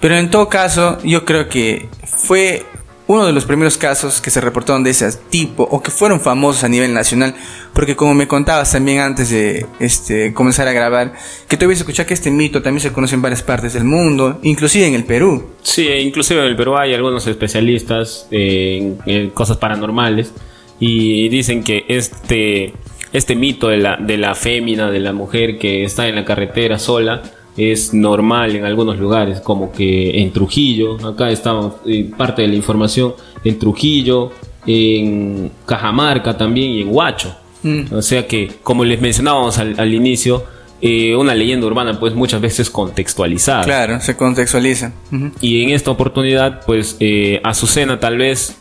Pero 0.00 0.16
en 0.16 0.30
todo 0.30 0.48
caso, 0.48 0.98
yo 1.02 1.24
creo 1.24 1.48
que 1.48 1.88
fue 2.04 2.64
uno 3.08 3.26
de 3.26 3.32
los 3.32 3.46
primeros 3.46 3.78
casos 3.78 4.20
que 4.20 4.30
se 4.30 4.40
reportaron 4.40 4.84
de 4.84 4.90
ese 4.90 5.10
tipo 5.30 5.62
o 5.64 5.82
que 5.82 5.90
fueron 5.90 6.20
famosos 6.20 6.62
a 6.62 6.68
nivel 6.68 6.92
nacional, 6.92 7.34
porque 7.72 7.96
como 7.96 8.14
me 8.14 8.28
contabas 8.28 8.70
también 8.70 9.00
antes 9.00 9.30
de 9.30 9.66
este, 9.80 10.34
comenzar 10.34 10.68
a 10.68 10.72
grabar, 10.72 11.14
que 11.48 11.56
tú 11.56 11.64
habías 11.64 11.80
escuchado 11.80 12.06
que 12.06 12.14
este 12.14 12.30
mito 12.30 12.60
también 12.62 12.82
se 12.82 12.92
conoce 12.92 13.14
en 13.14 13.22
varias 13.22 13.42
partes 13.42 13.72
del 13.72 13.84
mundo, 13.84 14.38
inclusive 14.42 14.86
en 14.86 14.94
el 14.94 15.04
Perú. 15.04 15.54
Sí, 15.62 15.88
inclusive 15.88 16.40
en 16.40 16.48
el 16.48 16.56
Perú 16.56 16.76
hay 16.76 16.92
algunos 16.92 17.26
especialistas 17.26 18.28
en, 18.30 18.98
en 19.06 19.30
cosas 19.30 19.56
paranormales 19.56 20.32
y 20.78 21.30
dicen 21.30 21.64
que 21.64 21.86
este, 21.88 22.74
este 23.14 23.34
mito 23.34 23.68
de 23.68 23.78
la, 23.78 23.96
de 23.96 24.18
la 24.18 24.34
fémina, 24.34 24.90
de 24.90 25.00
la 25.00 25.14
mujer 25.14 25.58
que 25.58 25.82
está 25.82 26.08
en 26.08 26.14
la 26.14 26.26
carretera 26.26 26.78
sola, 26.78 27.22
es 27.58 27.92
normal 27.92 28.54
en 28.56 28.64
algunos 28.64 28.98
lugares, 28.98 29.40
como 29.40 29.70
que 29.72 30.20
en 30.22 30.32
Trujillo, 30.32 30.96
acá 31.06 31.30
estamos 31.30 31.74
eh, 31.86 32.08
parte 32.16 32.42
de 32.42 32.48
la 32.48 32.54
información, 32.54 33.14
en 33.44 33.58
Trujillo, 33.58 34.30
en 34.66 35.50
Cajamarca 35.66 36.36
también 36.36 36.70
y 36.70 36.82
en 36.82 36.88
Huacho. 36.94 37.34
Mm. 37.62 37.92
O 37.92 38.02
sea 38.02 38.26
que, 38.26 38.48
como 38.62 38.84
les 38.84 39.00
mencionábamos 39.00 39.58
al, 39.58 39.74
al 39.78 39.92
inicio, 39.92 40.44
eh, 40.80 41.16
una 41.16 41.34
leyenda 41.34 41.66
urbana 41.66 41.98
pues 41.98 42.14
muchas 42.14 42.40
veces 42.40 42.70
contextualizada. 42.70 43.64
Claro, 43.64 44.00
se 44.00 44.16
contextualiza. 44.16 44.92
Y 45.40 45.62
en 45.64 45.70
esta 45.70 45.90
oportunidad, 45.90 46.64
pues 46.64 46.96
eh, 47.00 47.40
Azucena 47.42 47.98
tal 47.98 48.16
vez 48.18 48.56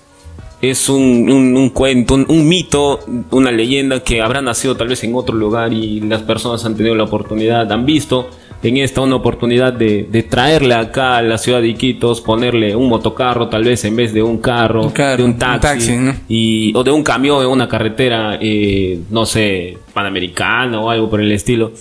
es 0.60 0.90
un, 0.90 1.30
un- 1.30 1.56
un 1.56 1.70
cuento, 1.70 2.16
un, 2.16 2.26
un 2.28 2.48
mito, 2.48 3.02
una 3.30 3.52
leyenda 3.52 4.00
que 4.04 4.22
habrá 4.24 4.42
nacido 4.42 4.76
tal 4.76 4.88
vez 4.88 5.04
en 5.04 5.14
otro 5.14 5.36
lugar 5.36 5.72
y 5.72 6.00
las 6.02 6.24
personas 6.24 6.66
han 6.66 6.76
tenido 6.76 6.96
la 6.96 7.04
oportunidad, 7.04 7.72
han 7.72 7.86
visto 7.86 8.30
en 8.64 8.78
esta 8.78 9.02
una 9.02 9.16
oportunidad 9.16 9.74
de, 9.74 10.08
de 10.10 10.24
traerle 10.24 10.74
acá 10.74 11.18
a 11.18 11.22
la 11.22 11.38
ciudad 11.38 11.62
de 11.62 11.68
Iquitos, 11.68 12.22
ponerle 12.22 12.76
un 12.76 12.90
motocarro 12.90 13.50
tal 13.50 13.64
vez 13.64 13.86
en 13.86 13.96
vez 13.96 14.14
de 14.14 14.24
un 14.24 14.40
carro, 14.40 14.84
Un 14.84 14.92
carro, 14.92 15.18
de 15.18 15.24
un 15.24 15.32
un 15.32 15.38
taxi, 15.38 15.96
y, 16.28 16.74
o 16.76 16.84
de 16.84 16.92
un 16.92 17.04
camión 17.04 17.42
en 17.44 17.50
una 17.50 17.68
carretera, 17.68 18.38
eh, 18.42 19.00
no 19.10 19.26
sé, 19.26 19.78
panamericana 19.94 20.80
o 20.80 20.90
algo 20.90 21.10
por 21.10 21.22
el 21.22 21.32
estilo. 21.32 21.72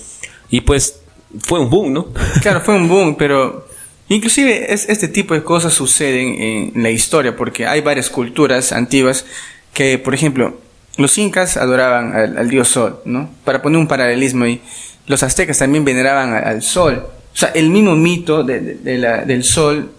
Y 0.50 0.61
pues 0.61 1.00
fue 1.40 1.61
un 1.61 1.71
boom, 1.71 1.92
¿no? 1.92 2.09
Claro, 2.42 2.61
fue 2.61 2.75
un 2.75 2.88
boom, 2.88 3.16
pero 3.16 3.66
inclusive 4.09 4.73
es, 4.73 4.88
este 4.88 5.09
tipo 5.09 5.35
de 5.35 5.42
cosas 5.42 5.73
suceden 5.73 6.40
en 6.75 6.83
la 6.83 6.90
historia, 6.90 7.37
porque 7.37 7.66
hay 7.66 7.80
varias 7.80 8.11
culturas 8.11 8.73
antiguas 8.73 9.25
que, 9.73 9.99
por 9.99 10.14
ejemplo, 10.14 10.59
los 10.99 11.16
incas 11.18 11.56
adoraban 11.56 12.14
al, 12.14 12.38
al 12.38 12.49
dios 12.49 12.68
sol, 12.68 13.00
¿no? 13.04 13.30
Para 13.45 13.62
poner 13.62 13.78
un 13.78 13.88
paralelismo 13.88 14.45
ahí, 14.45 14.61
los 15.07 15.23
aztecas 15.23 15.59
también 15.59 15.85
veneraban 15.85 16.33
a- 16.35 16.39
al 16.39 16.63
sol. 16.63 17.07
O 17.33 17.37
sea, 17.39 17.51
el 17.51 17.69
mismo 17.71 17.95
mito 17.97 18.43
de- 18.45 18.61
de- 18.61 18.75
de 18.77 18.99
la- 18.99 19.25
del 19.25 19.45
sol 19.45 19.93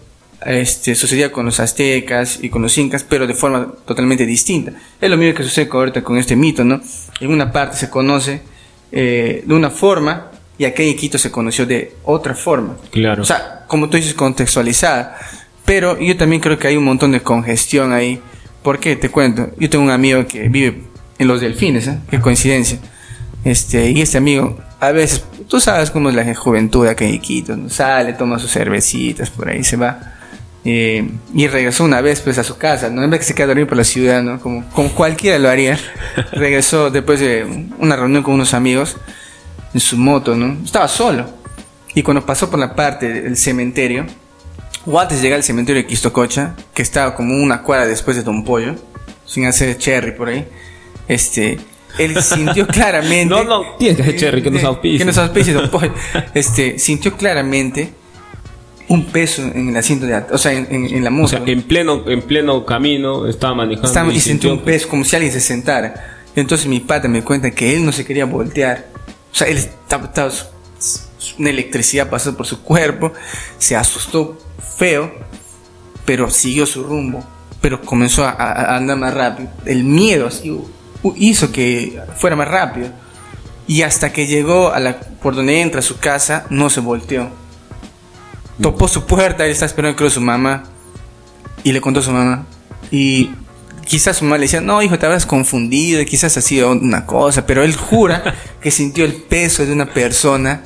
este, 0.46 0.94
sucedía 0.94 1.32
con 1.32 1.46
los 1.46 1.60
aztecas 1.60 2.38
y 2.42 2.50
con 2.50 2.62
los 2.62 2.78
incas, 2.78 3.04
pero 3.04 3.26
de 3.26 3.34
forma 3.34 3.74
totalmente 3.86 4.24
distinta. 4.26 4.72
Es 5.02 5.10
lo 5.10 5.18
mismo 5.18 5.34
que 5.36 5.44
sucede 5.44 5.68
con- 5.68 5.80
ahorita 5.80 6.04
con 6.04 6.18
este 6.18 6.36
mito, 6.36 6.64
¿no? 6.64 6.80
En 7.20 7.32
una 7.32 7.52
parte 7.52 7.76
se 7.78 7.90
conoce 7.90 8.42
eh, 8.92 9.44
de 9.46 9.54
una 9.54 9.70
forma 9.70 10.32
y 10.58 10.64
acá 10.66 10.82
en 10.84 10.90
Iquitos 10.90 11.20
se 11.22 11.30
conoció 11.32 11.66
de 11.66 11.94
otra 12.04 12.34
forma. 12.36 12.78
Claro. 12.92 13.22
O 13.24 13.26
sea, 13.26 13.64
como 13.68 13.90
tú 13.90 13.98
dices, 13.98 14.14
contextualizada. 14.14 15.18
Pero 15.66 16.00
yo 16.00 16.16
también 16.16 16.42
creo 16.42 16.58
que 16.58 16.68
hay 16.70 16.78
un 16.78 16.86
montón 16.86 17.12
de 17.12 17.20
congestión 17.22 17.92
ahí. 17.92 18.22
¿Por 18.64 18.80
qué? 18.80 18.96
Te 18.96 19.10
cuento. 19.10 19.50
Yo 19.60 19.70
tengo 19.70 19.84
un 19.84 19.92
amigo 19.92 20.26
que 20.26 20.48
vive 20.50 20.84
en 21.20 21.28
los 21.28 21.42
delfines, 21.42 21.88
¿eh? 21.88 21.98
Qué 22.10 22.22
coincidencia. 22.22 22.78
Este, 23.44 23.90
y 23.92 24.02
este 24.02 24.18
amigo, 24.20 24.58
a 24.80 24.92
veces, 24.92 25.24
tú 25.48 25.60
sabes 25.60 25.90
cómo 25.90 26.10
es 26.10 26.16
la 26.16 26.36
juventud 26.36 26.88
acá 26.88 27.06
en 27.06 27.16
Iquitos, 27.16 27.58
¿no? 27.58 27.70
Sale, 27.70 28.14
toma 28.14 28.40
sus 28.40 28.52
cervecitas, 28.52 29.30
por 29.30 29.50
ahí 29.50 29.64
se 29.64 29.76
va. 29.76 30.14
Eh, 30.66 31.10
y 31.34 31.48
regresó 31.48 31.86
una 31.86 32.02
vez 32.02 32.20
pues 32.22 32.38
a 32.38 32.44
su 32.44 32.58
casa, 32.58 32.90
¿no? 32.90 33.04
En 33.04 33.10
vez 33.10 33.22
que 33.22 33.26
se 33.26 33.34
quede 33.34 33.46
a 33.46 33.48
dormir 33.48 33.68
por 33.68 33.78
la 33.78 33.84
ciudad, 33.84 34.22
¿no? 34.22 34.40
Como, 34.40 34.70
como 34.72 34.90
cualquiera 34.90 35.40
lo 35.40 35.50
haría. 35.50 35.80
Regresó 36.32 36.92
después 36.92 37.20
de 37.20 37.68
una 37.80 37.96
reunión 37.96 38.22
con 38.22 38.34
unos 38.34 38.54
amigos 38.54 38.98
en 39.74 39.80
su 39.80 39.98
moto, 39.98 40.36
¿no? 40.36 40.58
Estaba 40.64 40.88
solo. 40.88 41.26
Y 41.96 42.04
cuando 42.04 42.26
pasó 42.26 42.50
por 42.50 42.60
la 42.60 42.76
parte 42.76 43.08
del 43.10 43.38
cementerio, 43.38 44.06
o 44.86 45.00
antes 45.00 45.18
de 45.18 45.24
llegar 45.24 45.38
al 45.38 45.44
cementerio 45.44 45.82
de 45.82 45.88
Quistococha, 45.88 46.56
que 46.74 46.82
estaba 46.82 47.16
como 47.16 47.36
una 47.36 47.64
cuadra 47.64 47.88
después 47.88 48.16
de 48.16 48.24
Don 48.24 48.44
Pollo, 48.44 48.76
sin 49.26 49.46
hacer 49.46 49.78
cherry 49.78 50.12
por 50.12 50.30
ahí, 50.30 50.48
este, 51.08 51.58
él 51.98 52.22
sintió 52.22 52.68
claramente... 52.68 53.26
No, 53.26 53.44
no, 53.44 53.64
tienes 53.78 53.98
que 53.98 54.04
hacer 54.04 54.16
cherry, 54.18 54.42
que 54.42 54.52
nos 54.52 54.64
Eh, 54.64 54.66
auspicie. 54.66 54.98
Que 55.00 55.06
nos 55.06 55.18
auspicie 55.18 55.54
Don. 55.54 55.70
Este, 56.34 56.78
sintió 56.80 57.16
claramente 57.18 57.92
un 58.90 59.06
peso 59.08 59.42
en 59.42 59.70
el 59.70 59.76
asiento 59.78 60.06
de 60.06 60.16
atrás, 60.16 60.34
o 60.34 60.38
sea, 60.38 60.54
en, 60.54 60.68
en- 60.70 60.86
en 60.96 61.04
la 61.04 61.10
moto. 61.10 61.26
O 61.26 61.28
sea, 61.30 61.42
en 61.46 61.62
pleno, 61.64 62.04
en 62.08 62.22
pleno 62.22 62.66
camino 62.66 63.28
estaba 63.28 63.54
manejando 63.56 63.88
Estaba- 63.88 64.08
y 64.14 64.20
sintió 64.20 64.32
sintió 64.50 64.54
un 64.54 64.60
peso 64.62 64.88
como 64.88 65.04
si 65.04 65.16
alguien 65.16 65.34
se 65.34 65.42
sentara. 65.42 66.20
Entonces 66.36 66.68
mi 66.68 66.80
pata 66.80 67.08
me 67.08 67.22
cuenta 67.24 67.52
que 67.52 67.76
él 67.76 67.86
no 67.86 67.92
se 67.92 68.06
quería 68.06 68.26
voltear. 68.26 68.86
O 69.32 69.36
sea, 69.36 69.48
él 69.48 69.58
estaba, 69.58 70.06
estaba- 70.06 70.32
una 71.40 71.50
electricidad 71.50 72.10
pasó 72.10 72.38
por 72.38 72.46
su 72.46 72.62
cuerpo, 72.64 73.12
se 73.58 73.76
asustó 73.76 74.38
feo, 74.78 75.12
pero 76.06 76.30
siguió 76.30 76.66
su 76.66 76.84
rumbo. 76.84 77.24
Pero 77.60 77.82
comenzó 77.82 78.24
a, 78.24 78.30
a- 78.32 78.52
a 78.74 78.78
andar 78.78 78.98
más 78.98 79.14
rápido. 79.14 79.50
El 79.66 79.84
miedo 79.84 80.28
así, 80.28 80.50
u- 80.52 80.70
hizo 81.16 81.52
que 81.52 82.00
fuera 82.16 82.36
más 82.36 82.48
rápido. 82.48 82.90
Y 83.68 83.82
hasta 83.82 84.14
que 84.14 84.28
llegó 84.28 84.72
a 84.72 84.80
la, 84.80 85.00
por 85.00 85.36
donde 85.36 85.62
entra 85.62 85.80
a 85.80 85.84
su 85.84 85.98
casa, 85.98 86.46
no 86.50 86.70
se 86.70 86.80
volteó. 86.80 87.30
Topó 88.62 88.88
su 88.88 89.06
puerta, 89.06 89.46
él 89.46 89.52
estaba 89.52 89.68
esperando 89.68 89.98
creo 89.98 90.10
su 90.10 90.22
mamá. 90.22 90.64
Y 91.64 91.72
le 91.74 91.82
contó 91.82 92.00
a 92.00 92.04
su 92.04 92.12
mamá. 92.12 92.46
Y 92.92 93.32
quizás 93.86 94.18
su 94.18 94.24
mamá 94.24 94.38
le 94.38 94.44
decía, 94.44 94.62
no, 94.62 94.82
hijo, 94.82 94.98
te 94.98 95.06
habrás 95.06 95.26
confundido, 95.26 96.04
quizás 96.06 96.38
ha 96.38 96.42
sido 96.42 96.72
una 96.72 97.06
cosa. 97.06 97.46
Pero 97.46 97.64
él 97.64 97.76
jura 97.76 98.36
que 98.62 98.72
sintió 98.72 99.04
el 99.04 99.14
peso 99.14 99.66
de 99.66 99.74
una 99.74 99.88
persona 99.88 100.64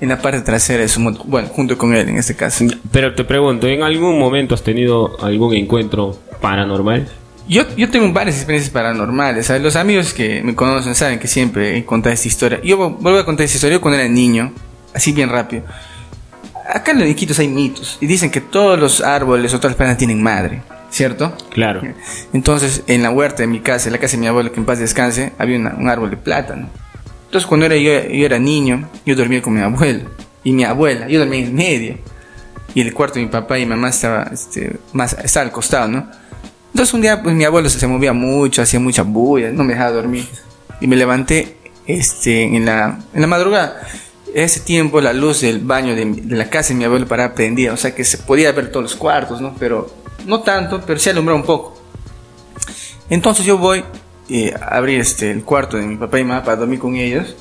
en 0.00 0.08
la 0.08 0.20
parte 0.20 0.40
trasera 0.42 0.82
de 0.82 0.88
su 0.88 1.00
moto. 1.00 1.24
Bueno, 1.26 1.48
junto 1.48 1.76
con 1.76 1.94
él 1.94 2.08
en 2.08 2.18
este 2.18 2.36
caso. 2.36 2.64
Pero 2.92 3.14
te 3.14 3.24
pregunto, 3.24 3.66
¿en 3.66 3.82
algún 3.82 4.18
momento 4.18 4.54
has 4.54 4.62
tenido 4.62 5.18
algún 5.24 5.54
encuentro 5.54 6.16
paranormal? 6.40 7.08
Yo, 7.48 7.64
yo 7.76 7.88
tengo 7.90 8.12
varias 8.12 8.36
experiencias 8.36 8.72
paranormales. 8.72 9.46
¿sabes? 9.46 9.62
Los 9.62 9.76
amigos 9.76 10.12
que 10.12 10.42
me 10.42 10.54
conocen 10.54 10.94
saben 10.94 11.18
que 11.18 11.28
siempre 11.28 11.76
he 11.78 11.84
contado 11.84 12.12
esta 12.12 12.28
historia. 12.28 12.60
Yo 12.62 12.76
vo- 12.78 12.96
vuelvo 13.00 13.18
a 13.18 13.24
contar 13.24 13.44
esta 13.44 13.56
historia 13.56 13.76
Yo 13.76 13.80
cuando 13.80 13.98
era 14.00 14.08
niño, 14.08 14.52
así 14.94 15.12
bien 15.12 15.30
rápido. 15.30 15.64
Acá 16.72 16.90
en 16.92 16.98
los 17.00 17.08
Iquitos 17.08 17.38
hay 17.38 17.48
mitos 17.48 17.96
y 18.00 18.06
dicen 18.06 18.30
que 18.30 18.42
todos 18.42 18.78
los 18.78 19.00
árboles 19.00 19.54
o 19.54 19.56
todas 19.58 19.70
las 19.72 19.76
plantas 19.76 19.96
tienen 19.96 20.22
madre, 20.22 20.62
¿cierto? 20.90 21.34
Claro. 21.50 21.80
Entonces, 22.34 22.82
en 22.86 23.02
la 23.02 23.10
huerta 23.10 23.38
de 23.38 23.46
mi 23.46 23.60
casa, 23.60 23.88
en 23.88 23.94
la 23.94 23.98
casa 23.98 24.16
de 24.16 24.20
mi 24.20 24.26
abuelo, 24.26 24.52
que 24.52 24.60
en 24.60 24.66
paz 24.66 24.78
descanse, 24.78 25.32
había 25.38 25.56
una- 25.58 25.74
un 25.78 25.88
árbol 25.88 26.10
de 26.10 26.18
plátano. 26.18 26.68
Entonces, 27.24 27.46
cuando 27.46 27.64
era 27.64 27.76
yo, 27.76 27.90
yo 28.10 28.26
era 28.26 28.38
niño, 28.38 28.86
yo 29.06 29.16
dormía 29.16 29.40
con 29.40 29.54
mi 29.54 29.60
abuelo 29.62 30.10
y 30.44 30.52
mi 30.52 30.64
abuela, 30.64 31.08
yo 31.08 31.18
dormía 31.20 31.40
en 31.46 31.54
medio. 31.54 31.96
Y 32.74 32.82
el 32.82 32.92
cuarto 32.92 33.14
de 33.14 33.22
mi 33.22 33.28
papá 33.30 33.58
y 33.58 33.62
mi 33.64 33.70
mamá 33.70 33.88
estaba, 33.88 34.24
este, 34.30 34.76
más, 34.92 35.14
estaba 35.24 35.46
al 35.46 35.52
costado, 35.52 35.88
¿no? 35.88 36.06
Entonces, 36.72 36.94
un 36.94 37.00
día, 37.00 37.22
pues 37.22 37.34
mi 37.34 37.44
abuelo 37.44 37.68
se, 37.70 37.78
se 37.78 37.86
movía 37.86 38.12
mucho, 38.12 38.62
hacía 38.62 38.80
mucha 38.80 39.02
bulla, 39.02 39.50
no 39.50 39.64
me 39.64 39.72
dejaba 39.72 39.92
dormir. 39.92 40.26
Y 40.80 40.86
me 40.86 40.96
levanté 40.96 41.56
este, 41.86 42.44
en, 42.44 42.64
la, 42.64 42.98
en 43.14 43.20
la 43.20 43.26
madrugada. 43.26 43.80
Ese 44.34 44.60
tiempo, 44.60 45.00
la 45.00 45.12
luz 45.12 45.40
del 45.40 45.60
baño 45.60 45.94
de, 45.94 46.04
de 46.04 46.36
la 46.36 46.50
casa 46.50 46.68
de 46.68 46.74
mi 46.76 46.84
abuelo 46.84 47.06
paraba 47.08 47.34
prendida, 47.34 47.72
o 47.72 47.76
sea 47.76 47.94
que 47.94 48.04
se 48.04 48.18
podía 48.18 48.52
ver 48.52 48.70
todos 48.70 48.84
los 48.84 48.94
cuartos, 48.94 49.40
¿no? 49.40 49.54
Pero 49.58 49.90
no 50.26 50.40
tanto, 50.40 50.82
pero 50.86 50.98
sí 51.00 51.08
alumbraba 51.08 51.40
un 51.40 51.46
poco. 51.46 51.80
Entonces 53.10 53.46
yo 53.46 53.56
voy 53.56 53.82
eh, 54.28 54.52
a 54.60 54.76
abrir 54.76 55.00
este, 55.00 55.30
el 55.30 55.42
cuarto 55.42 55.78
de 55.78 55.86
mi 55.86 55.96
papá 55.96 56.20
y 56.20 56.24
mamá 56.24 56.44
para 56.44 56.58
dormir 56.58 56.78
con 56.78 56.96
ellos. 56.96 57.34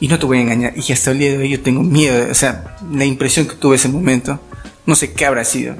Y 0.00 0.08
no 0.08 0.18
te 0.18 0.26
voy 0.26 0.38
a 0.38 0.40
engañar, 0.40 0.72
y 0.76 0.92
hasta 0.92 1.12
el 1.12 1.18
día 1.18 1.30
de 1.30 1.38
hoy 1.38 1.48
yo 1.50 1.62
tengo 1.62 1.82
miedo, 1.82 2.26
o 2.30 2.34
sea, 2.34 2.76
la 2.92 3.04
impresión 3.04 3.46
que 3.46 3.54
tuve 3.54 3.76
ese 3.76 3.88
momento, 3.88 4.40
no 4.86 4.96
sé 4.96 5.12
qué 5.12 5.24
habrá 5.24 5.44
sido. 5.44 5.76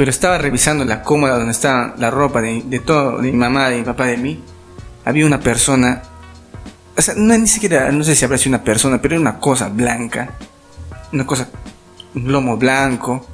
Pero 0.00 0.10
estaba 0.10 0.38
revisando 0.38 0.82
la 0.86 1.02
cómoda 1.02 1.36
donde 1.36 1.50
estaba 1.52 1.94
la 1.98 2.10
ropa 2.10 2.40
de, 2.40 2.62
de 2.64 2.78
todo, 2.78 3.18
de 3.20 3.30
mi 3.30 3.36
mamá, 3.36 3.68
de 3.68 3.76
mi 3.76 3.84
papá, 3.84 4.06
de 4.06 4.16
mí. 4.16 4.40
Había 5.04 5.26
una 5.26 5.40
persona, 5.40 6.00
o 6.96 7.02
sea, 7.02 7.12
no, 7.18 7.36
ni 7.36 7.46
siquiera, 7.46 7.92
no 7.92 8.02
sé 8.02 8.14
si 8.14 8.24
habrá 8.24 8.38
sido 8.38 8.52
una 8.56 8.64
persona, 8.64 9.02
pero 9.02 9.16
era 9.16 9.20
una 9.20 9.38
cosa 9.38 9.68
blanca, 9.68 10.30
una 11.12 11.26
cosa, 11.26 11.50
un 12.14 12.32
lomo 12.32 12.56
blanco. 12.56 13.26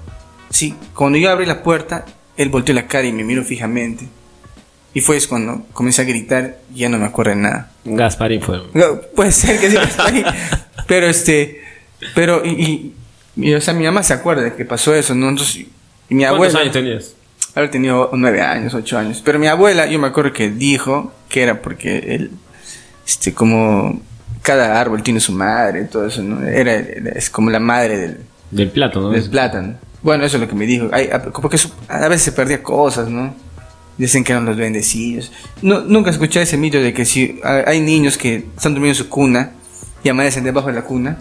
Sí, 0.50 0.74
cuando 0.92 1.18
yo 1.18 1.30
abrí 1.30 1.46
la 1.46 1.62
puerta, 1.62 2.04
él 2.36 2.48
volteó 2.48 2.74
la 2.74 2.88
cara 2.88 3.06
y 3.06 3.12
me 3.12 3.22
miró 3.22 3.44
fijamente. 3.44 4.08
Y 4.92 5.02
fue 5.02 5.18
es 5.18 5.28
cuando 5.28 5.66
comencé 5.72 6.02
a 6.02 6.04
gritar 6.04 6.58
y 6.74 6.78
ya 6.80 6.88
no 6.88 6.98
me 6.98 7.04
acuerdo 7.06 7.30
de 7.30 7.36
nada. 7.42 7.70
Gasparín 7.84 8.42
fue. 8.42 8.60
No, 8.74 9.00
puede 9.14 9.30
ser 9.30 9.60
que 9.60 9.70
sí, 9.70 9.76
ahí. 9.98 10.24
pero 10.88 11.06
este, 11.06 11.60
pero 12.16 12.44
y, 12.44 12.50
y- 12.50 12.94
y, 13.50 13.54
o 13.54 13.60
sea, 13.60 13.72
mi 13.72 13.84
mamá 13.84 14.02
se 14.02 14.14
acuerda 14.14 14.42
de 14.42 14.54
que 14.56 14.64
pasó 14.64 14.92
eso, 14.96 15.14
¿no? 15.14 15.28
Entonces, 15.28 15.66
y 16.08 16.14
mi 16.14 16.22
¿Cuántos 16.22 16.36
abuela, 16.36 16.60
años 16.60 16.72
tenías? 16.72 17.14
haber 17.54 17.70
tenido 17.70 18.10
nueve 18.14 18.42
años, 18.42 18.74
ocho 18.74 18.98
años. 18.98 19.22
Pero 19.24 19.38
mi 19.38 19.46
abuela, 19.46 19.86
yo 19.86 19.98
me 19.98 20.06
acuerdo 20.08 20.32
que 20.32 20.50
dijo 20.50 21.12
que 21.28 21.42
era 21.42 21.62
porque 21.62 21.98
él, 22.14 22.30
este, 23.06 23.32
como 23.34 24.00
cada 24.42 24.80
árbol 24.80 25.02
tiene 25.02 25.20
su 25.20 25.32
madre, 25.32 25.84
todo 25.84 26.06
eso, 26.06 26.22
¿no? 26.22 26.46
Era, 26.46 26.74
era- 26.74 27.10
es 27.12 27.30
como 27.30 27.50
la 27.50 27.58
madre 27.60 27.96
del, 27.98 28.20
Del 28.50 28.70
plato, 28.70 29.00
¿no? 29.00 29.10
del 29.10 29.28
plátano. 29.28 29.74
Bueno, 30.02 30.24
eso 30.24 30.36
es 30.36 30.42
lo 30.42 30.48
que 30.48 30.54
me 30.54 30.66
dijo. 30.66 30.88
Porque 31.42 31.58
a 31.88 32.08
veces 32.08 32.22
se 32.22 32.32
perdía 32.32 32.62
cosas, 32.62 33.08
¿no? 33.08 33.34
Dicen 33.98 34.22
que 34.22 34.32
eran 34.32 34.44
los 34.44 34.56
bendecidos. 34.56 35.32
No, 35.62 35.80
nunca 35.80 36.10
escuché 36.10 36.42
ese 36.42 36.56
mito 36.58 36.78
de 36.78 36.92
que 36.92 37.04
si 37.06 37.40
hay 37.42 37.62
hay 37.66 37.80
niños 37.80 38.18
que 38.18 38.44
están 38.56 38.74
durmiendo 38.74 38.88
en 38.98 39.04
su 39.04 39.08
cuna 39.08 39.52
y 40.04 40.08
amanecen 40.10 40.44
debajo 40.44 40.68
de 40.68 40.74
la 40.74 40.82
cuna. 40.82 41.18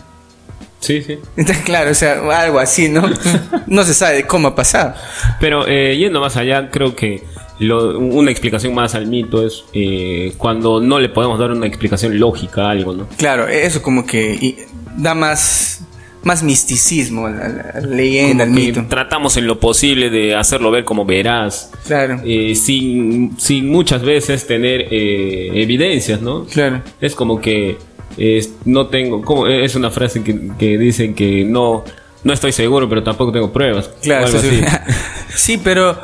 Sí, 0.80 1.02
sí. 1.02 1.18
Claro, 1.66 1.92
o 1.92 1.96
sea, 1.96 2.22
algo 2.40 2.60
así, 2.60 2.90
¿no? 2.90 3.04
No 3.68 3.84
se 3.84 3.94
sabe 3.94 4.26
cómo 4.28 4.50
ha 4.50 4.56
pasado. 4.56 4.94
Pero 5.40 5.68
eh, 5.68 5.96
yendo 5.98 6.20
más 6.22 6.38
allá, 6.38 6.70
creo 6.70 6.96
que 6.96 7.24
lo- 7.60 7.98
una 8.00 8.30
explicación 8.32 8.74
más 8.76 8.94
al 8.96 9.08
mito 9.08 9.46
es 9.46 9.64
eh, 9.74 10.34
cuando 10.38 10.80
no 10.82 11.00
le 11.00 11.10
podemos 11.10 11.40
dar 11.40 11.52
una 11.52 11.66
explicación 11.68 12.20
lógica 12.20 12.68
a 12.68 12.72
algo, 12.72 12.94
¿no? 12.94 13.08
Claro, 13.18 13.48
eso 13.48 13.82
como 13.82 14.06
que 14.06 14.34
y, 14.36 14.58
da 14.98 15.16
más, 15.16 15.82
más 16.24 16.44
misticismo 16.44 17.26
a 17.28 17.32
la, 17.32 17.48
la 17.48 17.80
leyenda, 17.82 18.44
al 18.44 18.52
mito. 18.52 18.86
tratamos 18.90 19.38
en 19.38 19.48
lo 19.48 19.60
posible 19.60 20.10
de 20.10 20.36
hacerlo 20.36 20.70
ver 20.70 20.84
como 20.84 21.06
veraz, 21.06 21.72
Claro, 21.88 22.22
eh, 22.26 22.54
sin, 22.56 23.36
sin 23.40 23.70
muchas 23.70 24.02
veces 24.04 24.46
tener 24.46 24.82
eh, 24.92 25.50
evidencias, 25.54 26.22
¿no? 26.22 26.46
claro. 26.46 26.82
Es 27.02 27.16
como 27.16 27.40
que 27.42 27.78
es- 28.18 28.52
no 28.66 28.88
tengo, 28.88 29.22
como 29.22 29.48
es 29.48 29.76
una 29.76 29.90
frase 29.92 30.24
que, 30.24 30.50
que 30.58 30.78
dicen 30.78 31.14
que 31.16 31.44
no, 31.46 31.84
no 32.24 32.34
estoy 32.34 32.52
seguro, 32.52 32.88
pero 32.90 33.04
tampoco 33.04 33.32
tengo 33.32 33.52
pruebas. 33.52 33.90
Claro, 34.02 34.28
sí, 34.28 34.62
sí. 35.36 35.60
pero 35.64 35.98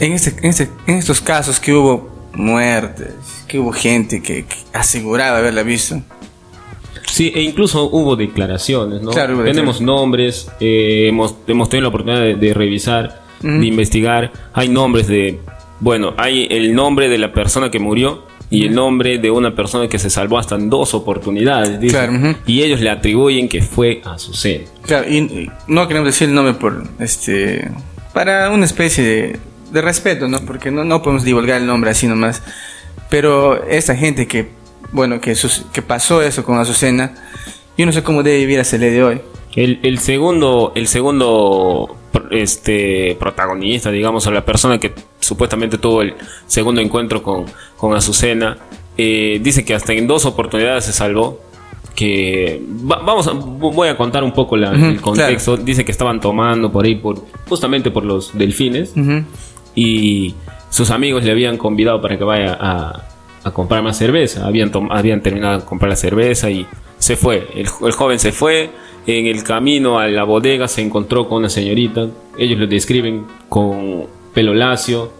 en, 0.00 0.12
este, 0.12 0.30
en, 0.42 0.50
este- 0.50 0.70
en 0.86 0.96
estos 0.96 1.20
casos 1.20 1.58
que 1.60 1.72
hubo 1.72 2.08
muertes, 2.34 3.14
que 3.48 3.58
hubo 3.58 3.72
gente 3.72 4.22
que, 4.22 4.44
que 4.44 4.56
aseguraba 4.72 5.38
haberla 5.38 5.62
visto. 5.62 6.00
Sí, 7.06 7.32
e 7.34 7.40
incluso 7.42 7.84
hubo 7.84 8.16
declaraciones, 8.16 9.00
¿no? 9.00 9.10
Claro, 9.12 9.36
hubo 9.36 9.44
Tenemos 9.44 9.80
nombres, 9.80 10.48
eh, 10.60 11.06
hemos, 11.08 11.34
hemos 11.46 11.68
tenido 11.68 11.82
la 11.84 11.88
oportunidad 11.88 12.20
de, 12.20 12.34
de 12.34 12.52
revisar, 12.52 13.22
de 13.40 13.64
investigar. 13.66 14.32
Hay 14.52 14.68
nombres 14.68 15.06
de, 15.06 15.38
bueno, 15.80 16.14
hay 16.16 16.46
el 16.50 16.74
nombre 16.74 17.08
de 17.08 17.18
la 17.18 17.32
persona 17.32 17.70
que 17.70 17.78
murió 17.78 18.24
y 18.50 18.66
el 18.66 18.74
nombre 18.74 19.18
de 19.18 19.30
una 19.30 19.54
persona 19.54 19.88
que 19.88 19.98
se 19.98 20.08
salvó 20.10 20.38
hasta 20.38 20.54
en 20.54 20.70
dos 20.70 20.94
oportunidades. 20.94 21.80
dice. 21.80 21.94
Claro, 21.96 22.12
ujú. 22.12 22.36
Y 22.46 22.62
ellos 22.62 22.80
le 22.80 22.90
atribuyen 22.90 23.48
que 23.48 23.60
fue 23.62 24.00
a 24.04 24.14
Azucena. 24.14 24.64
Claro, 24.82 25.08
y, 25.08 25.16
y 25.18 25.50
no 25.66 25.88
queremos 25.88 26.06
decir 26.08 26.28
el 26.28 26.34
nombre 26.34 26.54
por 26.54 26.84
este 27.00 27.70
para 28.12 28.50
una 28.50 28.64
especie 28.64 29.04
de, 29.04 29.40
de 29.72 29.82
respeto, 29.82 30.28
¿no? 30.28 30.38
Porque 30.40 30.70
no, 30.70 30.84
no 30.84 31.02
podemos 31.02 31.24
divulgar 31.24 31.60
el 31.60 31.66
nombre 31.66 31.90
así 31.90 32.06
nomás. 32.06 32.42
Pero 33.10 33.64
esta 33.68 33.94
gente 33.94 34.26
que, 34.26 34.48
bueno, 34.92 35.20
que, 35.20 35.34
sus- 35.34 35.64
que 35.72 35.82
pasó 35.82 36.22
eso 36.22 36.44
con 36.44 36.58
Azucena, 36.58 37.12
yo 37.76 37.84
no 37.86 37.92
sé 37.92 38.02
cómo 38.02 38.22
debe 38.22 38.38
vivir 38.38 38.58
hasta 38.60 38.76
el 38.76 38.82
día 38.82 38.90
de 38.92 39.02
hoy. 39.04 39.20
El, 39.56 39.80
el 39.82 39.98
segundo, 39.98 40.72
el 40.74 40.86
segundo 40.86 41.96
este 42.30 43.16
protagonista, 43.18 43.90
digamos, 43.90 44.26
o 44.26 44.30
la 44.30 44.44
persona 44.44 44.78
que 44.78 44.92
supuestamente 45.20 45.78
tuvo 45.78 46.02
el 46.02 46.14
segundo 46.46 46.80
encuentro 46.80 47.22
con, 47.22 47.46
con 47.76 47.94
Azucena, 47.94 48.58
eh, 48.96 49.40
dice 49.42 49.64
que 49.64 49.74
hasta 49.74 49.92
en 49.92 50.06
dos 50.06 50.24
oportunidades 50.26 50.84
se 50.84 50.92
salvó. 50.92 51.40
Que 51.94 52.60
va- 52.90 53.00
vamos 53.02 53.26
a, 53.26 53.32
voy 53.32 53.88
a 53.88 53.96
contar 53.96 54.22
un 54.22 54.32
poco 54.32 54.56
la- 54.56 54.72
Ujú, 54.72 54.84
el 54.84 55.00
contexto. 55.00 55.56
Dice 55.56 55.82
que 55.84 55.92
estaban 55.92 56.20
tomando 56.20 56.70
por 56.70 56.84
ahí, 56.84 56.94
por 56.96 57.22
justamente 57.48 57.90
por 57.90 58.04
los 58.04 58.36
delfines, 58.36 58.92
Ujú. 58.94 59.22
y 59.74 60.34
sus 60.68 60.90
amigos 60.90 61.24
le 61.24 61.30
habían 61.30 61.56
convidado 61.56 62.02
para 62.02 62.18
que 62.18 62.24
vaya 62.24 62.56
a, 62.60 63.02
a 63.44 63.50
comprar 63.50 63.82
más 63.82 63.96
cerveza. 63.96 64.46
Habían, 64.46 64.70
habían 64.90 65.22
terminado 65.22 65.60
de 65.60 65.64
comprar 65.64 65.88
la 65.88 65.96
cerveza 65.96 66.50
y 66.50 66.66
se 66.98 67.16
fue. 67.16 67.48
El, 67.54 67.66
el 67.86 67.92
joven 67.92 68.18
se 68.18 68.32
fue. 68.32 68.70
En 69.06 69.26
el 69.26 69.44
camino 69.44 69.98
a 69.98 70.08
la 70.08 70.24
bodega 70.24 70.66
se 70.66 70.82
encontró 70.82 71.28
con 71.28 71.38
una 71.38 71.48
señorita. 71.48 72.08
Ellos 72.38 72.58
lo 72.58 72.66
describen 72.66 73.24
con 73.48 74.06
pelo 74.34 74.52
lacio, 74.52 75.12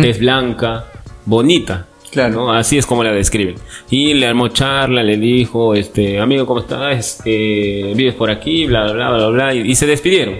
tez 0.00 0.18
blanca, 0.18 0.86
bonita. 1.24 1.86
Claro. 2.10 2.34
¿no? 2.34 2.52
Así 2.52 2.78
es 2.78 2.86
como 2.86 3.04
la 3.04 3.12
describen. 3.12 3.56
Y 3.90 4.14
le 4.14 4.26
armó 4.26 4.48
charla, 4.48 5.02
le 5.02 5.18
dijo, 5.18 5.74
este, 5.74 6.18
amigo, 6.18 6.46
¿cómo 6.46 6.60
estás? 6.60 7.20
Eh, 7.26 7.92
¿Vives 7.94 8.14
por 8.14 8.30
aquí? 8.30 8.66
Bla, 8.66 8.90
bla, 8.92 9.10
bla, 9.10 9.16
bla, 9.18 9.28
bla. 9.28 9.54
Y, 9.54 9.70
y 9.70 9.74
se 9.74 9.86
despidieron. 9.86 10.36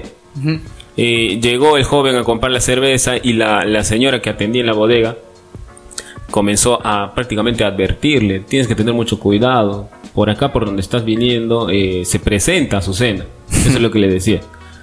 Eh, 0.97 1.39
llegó 1.41 1.77
el 1.77 1.85
joven 1.85 2.17
a 2.17 2.25
comprar 2.25 2.51
la 2.51 2.61
cerveza 2.61 3.17
y 3.23 3.35
la, 3.35 3.65
la 3.65 3.85
señora 3.85 4.23
que 4.23 4.31
atendía 4.31 4.61
en 4.61 4.67
la 4.67 4.73
bodega 4.73 5.17
comenzó 6.31 6.85
a 6.87 7.15
prácticamente 7.15 7.65
advertirle, 7.65 8.41
tienes 8.41 8.69
que 8.69 8.75
tener 8.75 8.95
mucho 8.95 9.19
cuidado, 9.19 9.89
por 10.15 10.31
acá 10.31 10.53
por 10.53 10.67
donde 10.67 10.83
estás 10.83 11.05
viniendo 11.05 11.69
eh, 11.71 12.05
se 12.05 12.19
presenta 12.19 12.79
Azucena, 12.79 13.25
eso 13.51 13.69
es 13.69 13.81
lo 13.81 13.91
que 13.91 13.99
le 13.99 14.09
decía, 14.09 14.41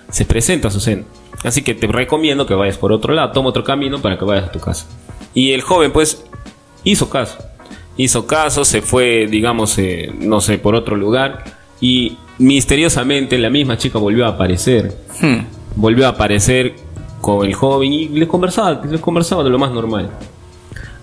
se 0.09 0.25
presenta 0.25 0.69
Azucena, 0.69 1.03
así 1.43 1.61
que 1.61 1.73
te 1.73 1.87
recomiendo 1.87 2.45
que 2.45 2.55
vayas 2.55 2.77
por 2.77 2.91
otro 2.91 3.13
lado, 3.13 3.31
toma 3.31 3.49
otro 3.49 3.63
camino 3.63 4.01
para 4.01 4.17
que 4.17 4.25
vayas 4.25 4.45
a 4.45 4.51
tu 4.51 4.59
casa. 4.59 4.87
Y 5.33 5.51
el 5.51 5.61
joven 5.61 5.91
pues 5.91 6.23
hizo 6.83 7.09
caso, 7.09 7.37
hizo 7.97 8.25
caso, 8.25 8.65
se 8.65 8.81
fue 8.81 9.27
digamos, 9.27 9.77
eh, 9.77 10.11
no 10.19 10.41
sé, 10.41 10.57
por 10.57 10.75
otro 10.75 10.95
lugar. 10.95 11.43
Y 11.81 12.17
misteriosamente 12.39 13.37
la 13.37 13.49
misma 13.49 13.77
chica 13.77 13.99
volvió 13.99 14.25
a 14.25 14.29
aparecer. 14.29 14.95
Hmm. 15.21 15.39
volvió 15.75 16.05
a 16.05 16.09
aparecer 16.09 16.75
con 17.21 17.45
el 17.45 17.53
joven 17.53 17.91
y 17.91 18.07
les 18.09 18.27
conversaba, 18.27 18.81
les 18.89 19.01
conversaba 19.01 19.43
de 19.43 19.49
lo 19.49 19.59
más 19.59 19.71
normal. 19.71 20.09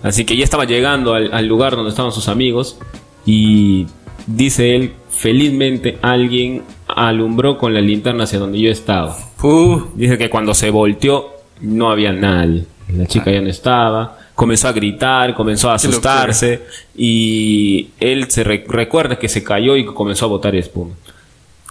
Así 0.03 0.25
que 0.25 0.35
ya 0.37 0.43
estaba 0.43 0.65
llegando 0.65 1.13
al, 1.15 1.33
al 1.33 1.47
lugar 1.47 1.75
donde 1.75 1.89
estaban 1.89 2.11
sus 2.11 2.27
amigos 2.27 2.77
y 3.25 3.87
dice 4.27 4.75
él, 4.75 4.93
felizmente 5.09 5.97
alguien 6.01 6.63
alumbró 6.87 7.57
con 7.57 7.73
la 7.73 7.81
linterna 7.81 8.25
hacia 8.25 8.37
donde 8.39 8.59
yo 8.59 8.69
estaba. 8.69 9.15
Puh. 9.37 9.87
Dice 9.95 10.17
que 10.17 10.29
cuando 10.29 10.53
se 10.53 10.69
volteó 10.69 11.29
no 11.61 11.89
había 11.89 12.11
nadie. 12.11 12.65
La 12.95 13.05
chica 13.07 13.31
ya 13.31 13.41
no 13.41 13.49
estaba. 13.49 14.19
Comenzó 14.35 14.67
a 14.67 14.73
gritar, 14.73 15.33
comenzó 15.35 15.69
a 15.69 15.75
asustarse 15.75 16.63
y 16.97 17.89
él 17.99 18.29
se 18.29 18.43
re- 18.43 18.65
recuerda 18.67 19.17
que 19.17 19.29
se 19.29 19.43
cayó 19.43 19.77
y 19.77 19.85
comenzó 19.85 20.25
a 20.25 20.29
botar 20.29 20.55
espuma. 20.55 20.91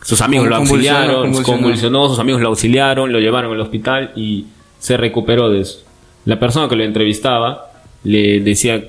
Sus 0.02 0.20
amigos 0.20 0.48
lo 0.48 0.56
auxiliaron, 0.56 1.22
convulsionó. 1.24 1.58
convulsionó, 1.58 2.08
sus 2.08 2.18
amigos 2.18 2.40
lo 2.40 2.48
auxiliaron, 2.48 3.12
lo 3.12 3.18
llevaron 3.20 3.52
al 3.52 3.60
hospital 3.60 4.12
y 4.16 4.46
se 4.78 4.96
recuperó 4.96 5.48
de 5.50 5.60
eso. 5.60 5.80
La 6.24 6.38
persona 6.40 6.68
que 6.68 6.76
lo 6.76 6.84
entrevistaba 6.84 7.71
le 8.04 8.40
decía 8.40 8.82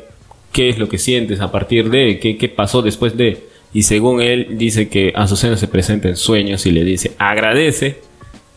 qué 0.51 0.69
es 0.69 0.77
lo 0.77 0.87
que 0.89 0.97
sientes 0.97 1.41
a 1.41 1.51
partir 1.51 1.89
de, 1.89 2.19
qué, 2.19 2.37
qué 2.37 2.49
pasó 2.49 2.81
después 2.81 3.17
de. 3.17 3.47
Y 3.73 3.83
según 3.83 4.21
él, 4.21 4.49
dice 4.57 4.87
que 4.87 5.13
Azucena 5.15 5.57
se 5.57 5.67
presenta 5.67 6.07
en 6.07 6.15
sueños 6.15 6.65
y 6.65 6.71
le 6.71 6.83
dice, 6.83 7.13
agradece 7.17 7.97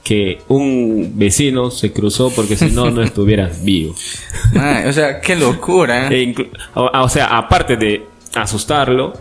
que 0.05 0.38
un 0.49 1.12
vecino 1.16 1.71
se 1.71 1.92
cruzó 1.92 2.31
porque 2.31 2.55
si 2.55 2.66
no, 2.66 2.90
no 2.90 3.03
estuvieras 3.03 3.64
vivo. 3.64 3.95
O 4.87 4.92
sea, 4.92 5.21
qué 5.21 5.35
locura. 5.35 6.09
E 6.09 6.23
¿eh? 6.23 6.27
inclu- 6.35 6.49
o, 6.75 6.90
o 6.92 7.09
sea, 7.09 7.37
aparte 7.38 7.77
de 7.77 8.03
asustarlo, 8.35 9.14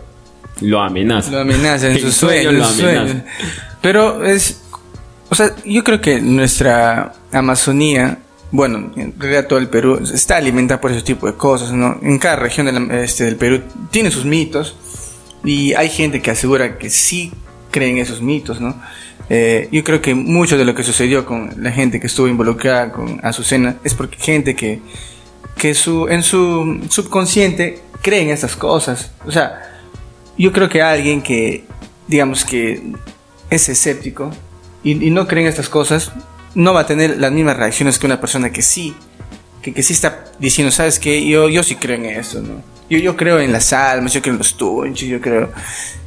lo 0.60 0.80
amenaza. 0.80 1.30
Lo 1.30 1.40
amenaza 1.40 1.86
en 1.88 1.92
En 1.96 2.00
sus 2.00 2.14
sueños. 2.14 2.76
Pero 3.80 4.24
es. 4.24 4.62
O 5.28 5.34
sea, 5.34 5.50
yo 5.64 5.82
creo 5.82 6.00
que 6.00 6.20
nuestra 6.20 7.14
Amazonía, 7.32 8.18
bueno, 8.56 8.90
en 8.96 9.14
realidad 9.18 9.46
todo 9.46 9.58
el 9.58 9.68
Perú, 9.68 10.00
está 10.12 10.36
alimentada 10.38 10.80
por 10.80 10.90
ese 10.90 11.02
tipo 11.02 11.26
de 11.26 11.34
cosas, 11.34 11.72
¿no? 11.72 11.98
En 12.02 12.18
cada 12.18 12.36
región 12.36 12.66
de 12.66 12.72
la- 12.72 13.02
este, 13.02 13.24
del 13.24 13.36
Perú 13.36 13.60
tiene 13.90 14.10
sus 14.10 14.24
mitos. 14.24 14.76
Y 15.44 15.74
hay 15.74 15.90
gente 15.90 16.20
que 16.22 16.30
asegura 16.30 16.78
que 16.78 16.90
sí 16.90 17.32
creen 17.70 17.98
esos 17.98 18.20
mitos, 18.22 18.60
¿no? 18.60 18.74
Eh, 19.28 19.68
yo 19.70 19.84
creo 19.84 20.00
que 20.00 20.14
mucho 20.14 20.56
de 20.56 20.64
lo 20.64 20.74
que 20.74 20.82
sucedió 20.82 21.24
con 21.26 21.52
la 21.58 21.70
gente 21.70 22.00
que 22.00 22.06
estuvo 22.06 22.26
involucrada 22.28 22.92
con 22.92 23.20
Azucena 23.22 23.76
es 23.84 23.94
porque 23.94 24.16
gente 24.18 24.56
que, 24.56 24.80
que 25.56 25.74
su, 25.74 26.08
en 26.08 26.22
su 26.22 26.80
subconsciente 26.88 27.80
creen 28.02 28.30
estas 28.30 28.56
cosas. 28.56 29.10
O 29.26 29.30
sea, 29.30 29.60
yo 30.38 30.50
creo 30.52 30.68
que 30.68 30.80
alguien 30.82 31.22
que, 31.22 31.64
digamos 32.08 32.44
que 32.44 32.82
es 33.50 33.68
escéptico 33.68 34.30
y 34.82 34.94
no 35.10 35.26
cree 35.26 35.42
en 35.42 35.48
estas 35.48 35.68
cosas, 35.68 36.12
no 36.56 36.74
va 36.74 36.80
a 36.80 36.86
tener 36.86 37.18
las 37.18 37.30
mismas 37.30 37.56
reacciones 37.56 37.98
que 37.98 38.06
una 38.06 38.20
persona 38.20 38.50
que 38.50 38.62
sí, 38.62 38.94
que, 39.62 39.72
que 39.72 39.82
sí 39.84 39.92
está 39.92 40.24
diciendo, 40.40 40.72
¿sabes 40.72 40.98
qué? 40.98 41.24
Yo, 41.26 41.48
yo 41.48 41.62
sí 41.62 41.76
creo 41.76 41.94
en 41.96 42.06
eso, 42.06 42.40
¿no? 42.40 42.60
Yo, 42.90 42.98
yo 42.98 43.16
creo 43.16 43.38
en 43.38 43.52
las 43.52 43.72
almas, 43.72 44.12
yo 44.12 44.20
creo 44.20 44.32
en 44.34 44.38
los 44.38 44.56
tunchos, 44.56 45.08
yo 45.08 45.20
creo 45.20 45.50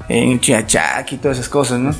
en 0.09 0.39
Chiachac 0.39 1.11
y 1.13 1.17
todas 1.17 1.37
esas 1.37 1.49
cosas, 1.49 1.79
¿no? 1.79 1.95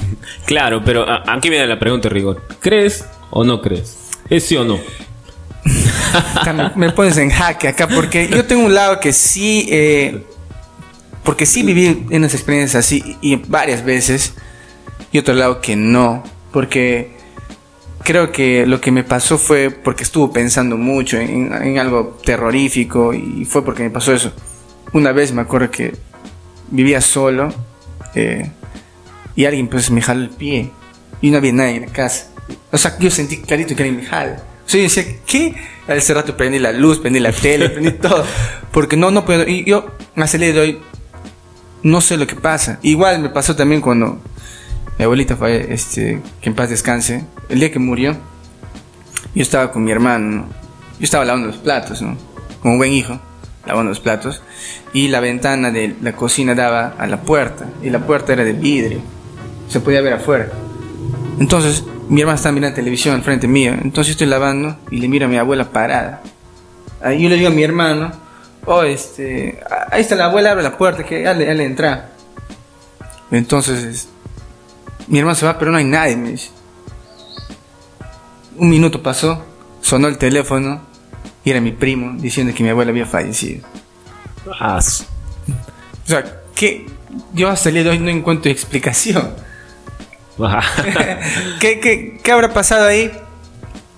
Claro, 0.46 0.82
pero 0.84 1.08
a- 1.10 1.24
aquí 1.28 1.50
viene 1.50 1.66
la 1.68 1.80
pregunta 1.80 2.10
rigor. 2.10 2.42
¿Crees 2.60 3.06
o 3.30 3.44
no 3.44 3.62
crees? 3.62 3.98
¿Es 4.30 4.46
sí 4.46 4.58
o 4.58 4.64
no? 4.66 4.80
Me 6.76 6.92
pones 6.92 7.18
en 7.18 7.30
jaque 7.30 7.68
acá 7.68 7.88
porque 7.88 8.28
yo 8.28 8.46
tengo 8.46 8.66
un 8.66 8.74
lado 8.74 9.00
que 9.00 9.14
sí, 9.14 9.68
eh, 9.70 10.24
porque 11.24 11.46
sí 11.46 11.64
viví 11.64 12.08
unas 12.12 12.34
experiencias 12.34 12.86
así 12.86 13.18
y 13.22 13.36
varias 13.36 13.84
veces 13.84 14.34
y 15.12 15.20
otro 15.20 15.34
lado 15.36 15.60
que 15.62 15.76
no, 15.76 16.24
porque 16.52 17.18
creo 18.04 18.32
que 18.32 18.66
lo 18.66 18.82
que 18.82 18.92
me 18.92 19.04
pasó 19.04 19.38
fue 19.38 19.70
porque 19.72 20.04
estuve 20.04 20.34
pensando 20.34 20.78
mucho 20.78 21.18
en, 21.18 21.54
en 21.54 21.80
algo 21.80 22.20
terrorífico 22.24 23.14
y 23.14 23.46
fue 23.46 23.64
porque 23.64 23.84
me 23.84 23.90
pasó 23.90 24.14
eso. 24.14 24.34
Una 24.94 25.12
vez 25.12 25.32
me 25.32 25.42
acuerdo 25.42 25.70
que 25.70 25.94
vivía 26.72 27.02
solo 27.02 27.54
eh, 28.16 28.50
y 29.36 29.46
alguien 29.46 29.68
pues 29.68 29.92
me 29.92 30.02
jaló 30.02 30.22
el 30.22 30.30
pie 30.30 30.72
y 31.22 31.32
no 31.32 31.38
había 31.38 31.54
nadie 31.54 31.76
en 31.76 31.82
la 31.86 31.92
casa. 31.92 32.28
O 32.72 32.78
sea, 32.78 32.98
yo 33.00 33.12
sentí 33.12 33.38
clarito 33.38 33.76
que 33.76 33.84
alguien 33.84 34.02
me 34.02 34.08
jala. 34.08 34.44
O 34.66 34.70
sea, 34.70 34.80
yo 34.80 34.84
decía, 34.84 35.04
¿qué? 35.26 35.56
A 35.88 35.96
ese 35.96 36.14
rato 36.14 36.38
prendí 36.38 36.60
la 36.60 36.72
luz, 36.72 37.00
prendí 37.00 37.20
la 37.20 37.32
tele, 37.32 37.70
prendí 37.70 37.92
todo. 37.92 38.24
Porque 38.72 38.98
no, 38.98 39.12
no 39.12 39.26
puedo. 39.26 39.48
Y 39.48 39.66
yo, 39.66 39.96
más 40.16 40.34
el 40.36 40.42
día 40.42 40.54
de 40.54 40.60
hoy, 40.60 40.80
no 41.84 42.02
sé 42.02 42.18
lo 42.18 42.28
que 42.28 42.36
pasa. 42.36 42.80
Igual 42.82 43.20
me 43.20 43.30
pasó 43.30 43.56
también 43.56 43.82
cuando 43.82 44.22
mi 45.00 45.06
abuelita 45.06 45.38
fue, 45.38 45.74
este, 45.74 46.22
que 46.42 46.50
en 46.50 46.56
paz 46.56 46.70
descanse. 46.70 47.24
El 47.48 47.62
día 47.62 47.72
que 47.72 47.80
murió, 47.80 48.18
yo 49.34 49.42
estaba 49.42 49.72
con 49.72 49.86
mi 49.86 49.92
hermano, 49.92 50.30
¿no? 50.30 50.46
Yo 51.00 51.06
estaba 51.06 51.24
lavando 51.24 51.48
los 51.48 51.56
platos, 51.56 52.02
¿no? 52.02 52.18
Como 52.62 52.74
un 52.74 52.80
buen 52.80 52.92
hijo, 52.92 53.18
lavando 53.66 53.92
los 53.92 54.02
platos. 54.02 54.42
Y 54.92 55.08
la 55.08 55.22
ventana 55.22 55.72
de 55.72 55.96
la 56.02 56.12
cocina 56.18 56.54
daba 56.54 56.96
a 57.00 57.08
la 57.08 57.22
puerta. 57.22 57.66
Y 57.82 57.90
la 57.90 58.00
puerta 58.00 58.34
era 58.34 58.44
de 58.44 58.52
vidrio. 58.52 59.00
Se 59.70 59.80
podía 59.80 60.02
ver 60.02 60.14
afuera. 60.14 60.50
Entonces, 61.40 61.86
mi 62.10 62.20
hermana 62.20 62.36
estaba 62.36 62.52
mirando 62.52 62.76
televisión 62.76 63.16
al 63.16 63.22
frente 63.22 63.48
mío. 63.48 63.76
Entonces 63.82 64.12
estoy 64.12 64.28
lavando 64.28 64.80
y 64.92 64.98
le 65.00 65.08
miro 65.08 65.28
a 65.28 65.30
mi 65.30 65.38
abuela 65.38 65.72
parada. 65.72 66.22
Ahí 67.02 67.24
yo 67.24 67.30
le 67.30 67.36
digo 67.36 67.48
a 67.48 67.52
mi 67.54 67.64
hermano, 67.64 68.12
oh, 68.66 68.84
este, 68.84 69.62
ahí 69.92 70.02
está 70.02 70.16
la 70.16 70.26
abuela, 70.26 70.52
abre 70.52 70.64
la 70.64 70.78
puerta, 70.78 71.06
que 71.06 71.24
ya 71.24 71.34
le, 71.34 71.64
entra. 71.64 72.10
Entonces, 73.32 73.84
es- 73.86 74.10
mi 75.10 75.20
hermano 75.20 75.36
se 75.36 75.46
va, 75.46 75.58
pero 75.60 75.72
no 75.72 75.78
hay 75.78 75.84
nadie, 75.86 76.16
me 76.16 76.32
dice. 76.32 76.50
Un 78.58 78.70
minuto 78.70 79.02
pasó, 79.02 79.44
sonó 79.82 80.08
el 80.08 80.18
teléfono 80.18 80.82
y 81.44 81.50
era 81.52 81.62
mi 81.62 81.72
primo 81.72 82.14
diciendo 82.20 82.54
que 82.56 82.64
mi 82.64 82.70
abuela 82.70 82.92
había 82.92 83.06
fallecido. 83.06 83.66
Ah, 84.60 84.80
O 84.80 86.08
sea, 86.08 86.42
que 86.56 86.86
yo 87.34 87.50
hasta 87.50 87.70
el 87.70 87.76
día 87.76 87.84
de 87.86 87.90
hoy 87.92 88.00
no 88.00 88.10
encuentro 88.10 88.52
explicación. 88.52 89.34
ah, 90.40 90.62
¿Qué, 91.60 91.80
qué, 91.80 92.20
qué 92.24 92.32
habrá 92.32 92.54
pasado 92.54 92.88
ahí? 92.88 93.12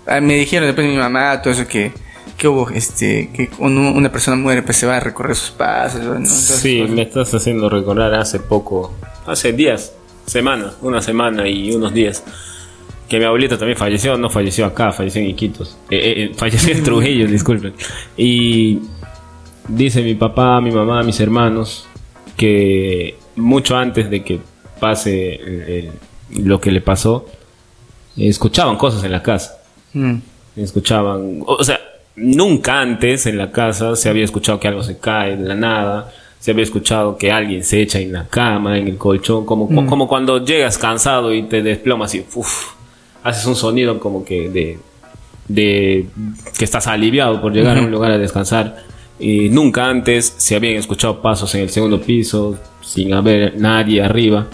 Ah, 0.06 0.19
me 0.21 0.36
dijeron 0.36 0.67
después 0.67 0.86
de 0.86 0.93
mi 0.93 1.00
mamá, 1.00 1.41
todo 1.41 1.54
eso 1.54 1.67
que, 1.67 1.91
que 2.38 2.47
hubo, 2.47 2.69
este, 2.69 3.30
que 3.34 3.47
cuando 3.50 3.82
una 3.91 4.12
persona 4.12 4.38
muere, 4.38 4.62
pues 4.63 4.78
se 4.78 4.86
va 4.86 4.97
a 4.97 5.00
recorrer 5.00 5.36
sus 5.36 5.52
pasos. 5.52 6.02
¿no? 6.02 6.15
Entonces, 6.15 6.58
Sí, 6.60 6.80
pues, 6.80 6.91
me 6.91 7.02
estás 7.04 7.34
haciendo 7.34 7.69
recordar 7.69 8.13
hace 8.15 8.39
poco, 8.39 8.93
hace 9.26 9.54
días, 9.54 9.93
semanas, 10.32 10.78
una 10.82 11.02
semana 11.02 11.48
y 11.48 11.72
unos 11.72 11.94
días, 11.94 12.24
que 13.10 13.20
mi 13.20 13.26
abuelita 13.26 13.58
también 13.58 13.78
falleció, 13.78 14.17
no 14.17 14.30
falleció 14.30 14.65
acá, 14.65 14.91
falleció 14.94 15.22
en 15.22 15.28
Iquitos, 15.30 15.78
Eh, 15.89 15.98
eh, 15.98 16.24
eh, 16.24 16.32
falleció 16.36 16.74
en 16.74 16.84
Trujillo, 16.88 17.28
disculpen. 17.28 17.74
Y 18.17 18.80
dice 19.67 20.02
mi 20.02 20.15
papá, 20.15 20.62
mi 20.62 20.72
mamá, 20.72 21.04
mis 21.04 21.20
hermanos, 21.20 21.88
que 22.38 23.15
mucho 23.36 23.76
antes 23.78 24.10
de 24.10 24.24
que 24.24 24.39
pase 24.80 25.36
el- 25.36 25.91
el- 26.32 26.46
lo 26.48 26.60
que 26.62 26.72
le 26.72 26.82
pasó, 26.82 27.26
escuchaban 28.17 28.78
cosas 28.78 29.04
en 29.04 29.12
la 29.12 29.22
casa. 29.22 29.58
Mm, 29.94 30.15
escuchaban, 30.56 31.41
o 31.46 31.63
sea, 31.63 31.80
nunca 32.15 32.80
antes 32.80 33.26
en 33.26 33.38
la 33.38 33.52
casa 33.52 33.96
se 33.96 34.10
había 34.10 34.24
escuchado 34.24 34.60
que 34.60 34.67
algo 34.70 34.84
se 34.84 34.98
cae 34.98 35.36
de 35.38 35.46
la 35.48 35.56
nada, 35.56 36.12
se 36.41 36.51
había 36.51 36.63
escuchado 36.63 37.17
que 37.17 37.32
alguien 37.32 37.63
se 37.63 37.84
echa 37.84 37.99
en 37.99 38.12
la 38.12 38.27
cama, 38.27 38.75
en 38.75 38.88
el 38.88 38.97
colchón, 38.97 39.45
como, 39.45 39.67
como 39.86 40.08
cuando 40.08 40.43
llegas 40.43 40.80
cansado 40.80 41.32
y 41.32 41.43
te 41.43 41.62
desplomas 41.62 42.15
y 42.15 42.25
uf, 42.34 42.73
haces 43.23 43.45
un 43.45 43.56
sonido 43.56 43.99
como 43.99 44.25
que 44.25 44.49
de, 44.49 44.80
de 45.47 46.08
que 46.58 46.65
estás 46.65 46.88
aliviado 46.88 47.39
por 47.39 47.54
llegar 47.54 47.77
a 47.77 47.82
un 47.82 47.91
lugar 47.91 48.12
a 48.12 48.17
descansar. 48.17 48.84
Y 49.19 49.49
nunca 49.49 49.86
antes 49.86 50.34
se 50.36 50.56
habían 50.56 50.73
escuchado 50.77 51.21
pasos 51.21 51.54
en 51.54 51.62
el 51.62 51.69
segundo 51.69 52.01
piso 52.01 52.58
sin 52.82 53.13
haber 53.13 53.56
nadie 53.60 54.01
arriba. 54.01 54.47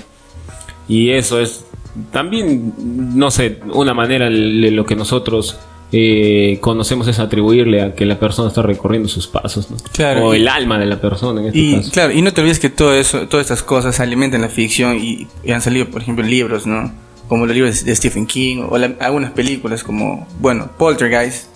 Y 0.90 1.12
eso 1.12 1.40
es 1.40 1.66
también, 2.12 2.74
no 3.16 3.32
sé, 3.32 3.62
una 3.72 3.94
manera 3.94 4.26
de 4.26 4.72
lo 4.72 4.86
que 4.86 4.98
nosotros 4.98 5.58
eh, 5.92 6.58
conocemos 6.62 7.08
es 7.08 7.20
atribuirle 7.20 7.82
a 7.82 7.96
que 7.96 8.06
la 8.06 8.20
persona 8.20 8.50
está 8.50 8.62
recorriendo 8.62 9.08
sus 9.08 9.28
pasos, 9.28 9.72
¿no? 9.72 9.78
Claro, 9.94 10.28
O 10.28 10.34
y- 10.34 10.38
el 10.38 10.48
alma 10.48 10.78
de 10.78 10.86
la 10.86 11.00
persona 11.00 11.40
en 11.42 11.48
este 11.48 11.60
Y 11.60 11.76
caso. 11.78 11.92
claro, 11.92 12.14
y 12.14 12.22
no 12.22 12.34
te 12.34 12.42
olvides 12.42 12.60
que 12.60 12.70
todo 12.70 12.94
eso, 12.94 13.28
todas 13.28 13.46
estas 13.46 13.64
cosas 13.64 14.00
alimentan 14.00 14.42
la 14.42 14.50
ficción 14.50 14.98
y, 14.98 15.28
y 15.44 15.52
han 15.52 15.62
salido, 15.62 15.88
por 15.90 16.02
ejemplo, 16.02 16.26
libros, 16.26 16.68
¿no? 16.68 16.92
Como 17.30 17.46
los 17.46 17.56
libros 17.56 17.84
de 17.86 17.96
Stephen 17.96 18.26
King 18.26 18.66
o 18.70 18.78
la- 18.78 18.96
algunas 19.00 19.32
películas 19.32 19.84
como, 19.84 20.28
bueno, 20.40 20.70
Poltergeist, 20.78 21.48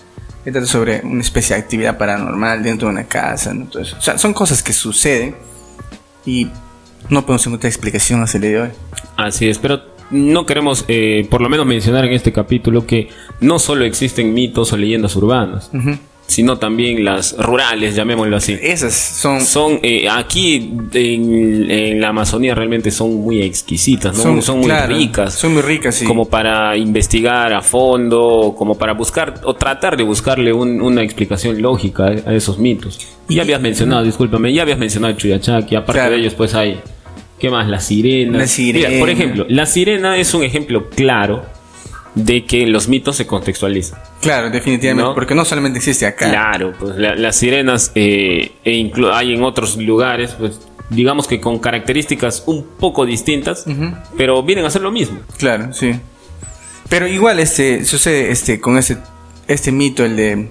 que 0.43 0.51
trata 0.51 0.65
sobre 0.65 1.01
una 1.03 1.21
especie 1.21 1.55
de 1.55 1.61
actividad 1.61 1.97
paranormal 1.97 2.63
dentro 2.63 2.87
de 2.87 2.93
una 2.93 3.03
casa, 3.05 3.53
¿no? 3.53 3.65
Todo 3.65 3.81
eso. 3.83 3.95
O 3.97 4.01
sea, 4.01 4.17
son 4.17 4.33
cosas 4.33 4.63
que 4.63 4.73
suceden 4.73 5.35
y 6.25 6.47
no 7.09 7.25
podemos 7.25 7.45
encontrar 7.47 7.69
explicación 7.69 8.23
hasta 8.23 8.37
el 8.37 8.41
día 8.43 8.51
de 8.51 8.61
hoy. 8.61 8.69
Así 9.17 9.49
es, 9.49 9.57
pero 9.59 9.90
no 10.12 10.45
queremos, 10.45 10.86
eh, 10.88 11.26
por 11.30 11.41
lo 11.41 11.50
menos 11.50 11.65
mencionar 11.65 12.06
en 12.06 12.13
este 12.13 12.32
capítulo 12.32 12.86
que 12.86 13.10
no 13.39 13.60
solo 13.60 13.86
existen 13.86 14.34
mitos 14.34 14.71
o 14.74 14.78
leyendas 14.78 15.15
urbanas, 15.15 15.71
sino 16.28 16.58
también 16.58 17.04
las 17.04 17.36
rurales, 17.38 17.93
llamémoslo 17.95 18.38
así. 18.38 18.58
Esas 18.62 18.93
son, 18.93 19.41
Son 19.41 19.80
eh, 19.84 20.08
aquí 20.10 20.71
en, 20.93 21.69
en 21.69 22.00
la 22.00 22.10
Amazonía 22.10 22.56
realmente 22.56 22.89
son 22.89 23.15
muy 23.15 23.41
exquisitas, 23.41 24.15
¿no? 24.17 24.41
son, 24.41 24.58
muy 24.60 24.67
claro, 24.67 24.95
ricas. 24.95 25.34
Son 25.34 25.52
muy 25.54 25.62
ricas, 25.62 25.95
sí. 25.95 26.06
como 26.06 26.30
para 26.30 26.78
investigar 26.78 27.52
a 27.52 27.62
fondo, 27.62 28.56
como 28.58 28.78
para 28.78 28.93
buscar 28.93 29.41
o 29.43 29.56
tratar 29.56 29.97
de 29.97 30.04
buscarle 30.04 30.54
un- 30.54 30.82
una 30.82 31.02
explicación 31.04 31.62
lógica 31.62 32.06
a, 32.06 32.30
a 32.30 32.34
esos 32.34 32.58
mitos. 32.60 33.00
Y 33.28 33.36
ya 33.36 33.41
habías 33.41 33.60
mencionado, 33.62 34.04
discúlpame, 34.04 34.54
ya 34.54 34.62
habías 34.62 34.80
mencionado 34.80 35.13
Chuyachaki, 35.17 35.76
aparte 35.76 35.93
Claro. 36.00 36.12
de 36.15 36.19
ellos 36.21 36.34
pues 36.34 36.54
hay, 36.56 36.80
¿qué 37.41 37.49
más? 37.49 37.67
La 37.67 37.80
sirena. 37.82 38.38
La 38.38 38.47
sirena. 38.47 38.88
Mira, 38.89 38.99
por 38.99 39.10
ejemplo, 39.10 39.45
la 39.49 39.65
sirena 39.65 40.15
es 40.17 40.34
un 40.34 40.43
ejemplo 40.43 40.89
claro 40.89 41.43
de 42.15 42.45
que 42.45 42.65
los 42.67 42.88
mitos 42.88 43.15
se 43.15 43.25
contextualizan. 43.25 43.99
Claro, 44.21 44.49
definitivamente, 44.49 45.04
¿No? 45.10 45.15
porque 45.15 45.34
no 45.34 45.43
solamente 45.45 45.80
existe 45.80 46.06
acá. 46.06 46.30
Claro, 46.30 46.73
pues 46.80 46.95
la- 46.97 47.15
las 47.15 47.36
sirenas 47.38 47.91
eh, 47.95 48.51
e 48.63 48.91
hay 49.13 49.34
en 49.34 49.43
otros 49.43 49.77
lugares, 49.77 50.32
pues 50.38 50.60
digamos 50.89 51.25
que 51.27 51.39
con 51.39 51.58
características 51.60 52.43
un 52.47 52.65
poco 52.77 53.06
distintas, 53.06 53.65
pero 54.17 54.43
vienen 54.43 54.65
a 54.65 54.69
ser 54.69 54.82
lo 54.82 54.91
mismo. 54.91 55.19
Claro, 55.38 55.73
sí. 55.73 55.93
Pero 56.89 57.08
igual 57.08 57.39
este 57.39 57.86
sucede 57.86 58.30
este 58.32 58.60
con 58.60 58.77
este 58.77 58.97
este 59.47 59.71
mito 59.71 60.04
el 60.06 60.15
de 60.17 60.49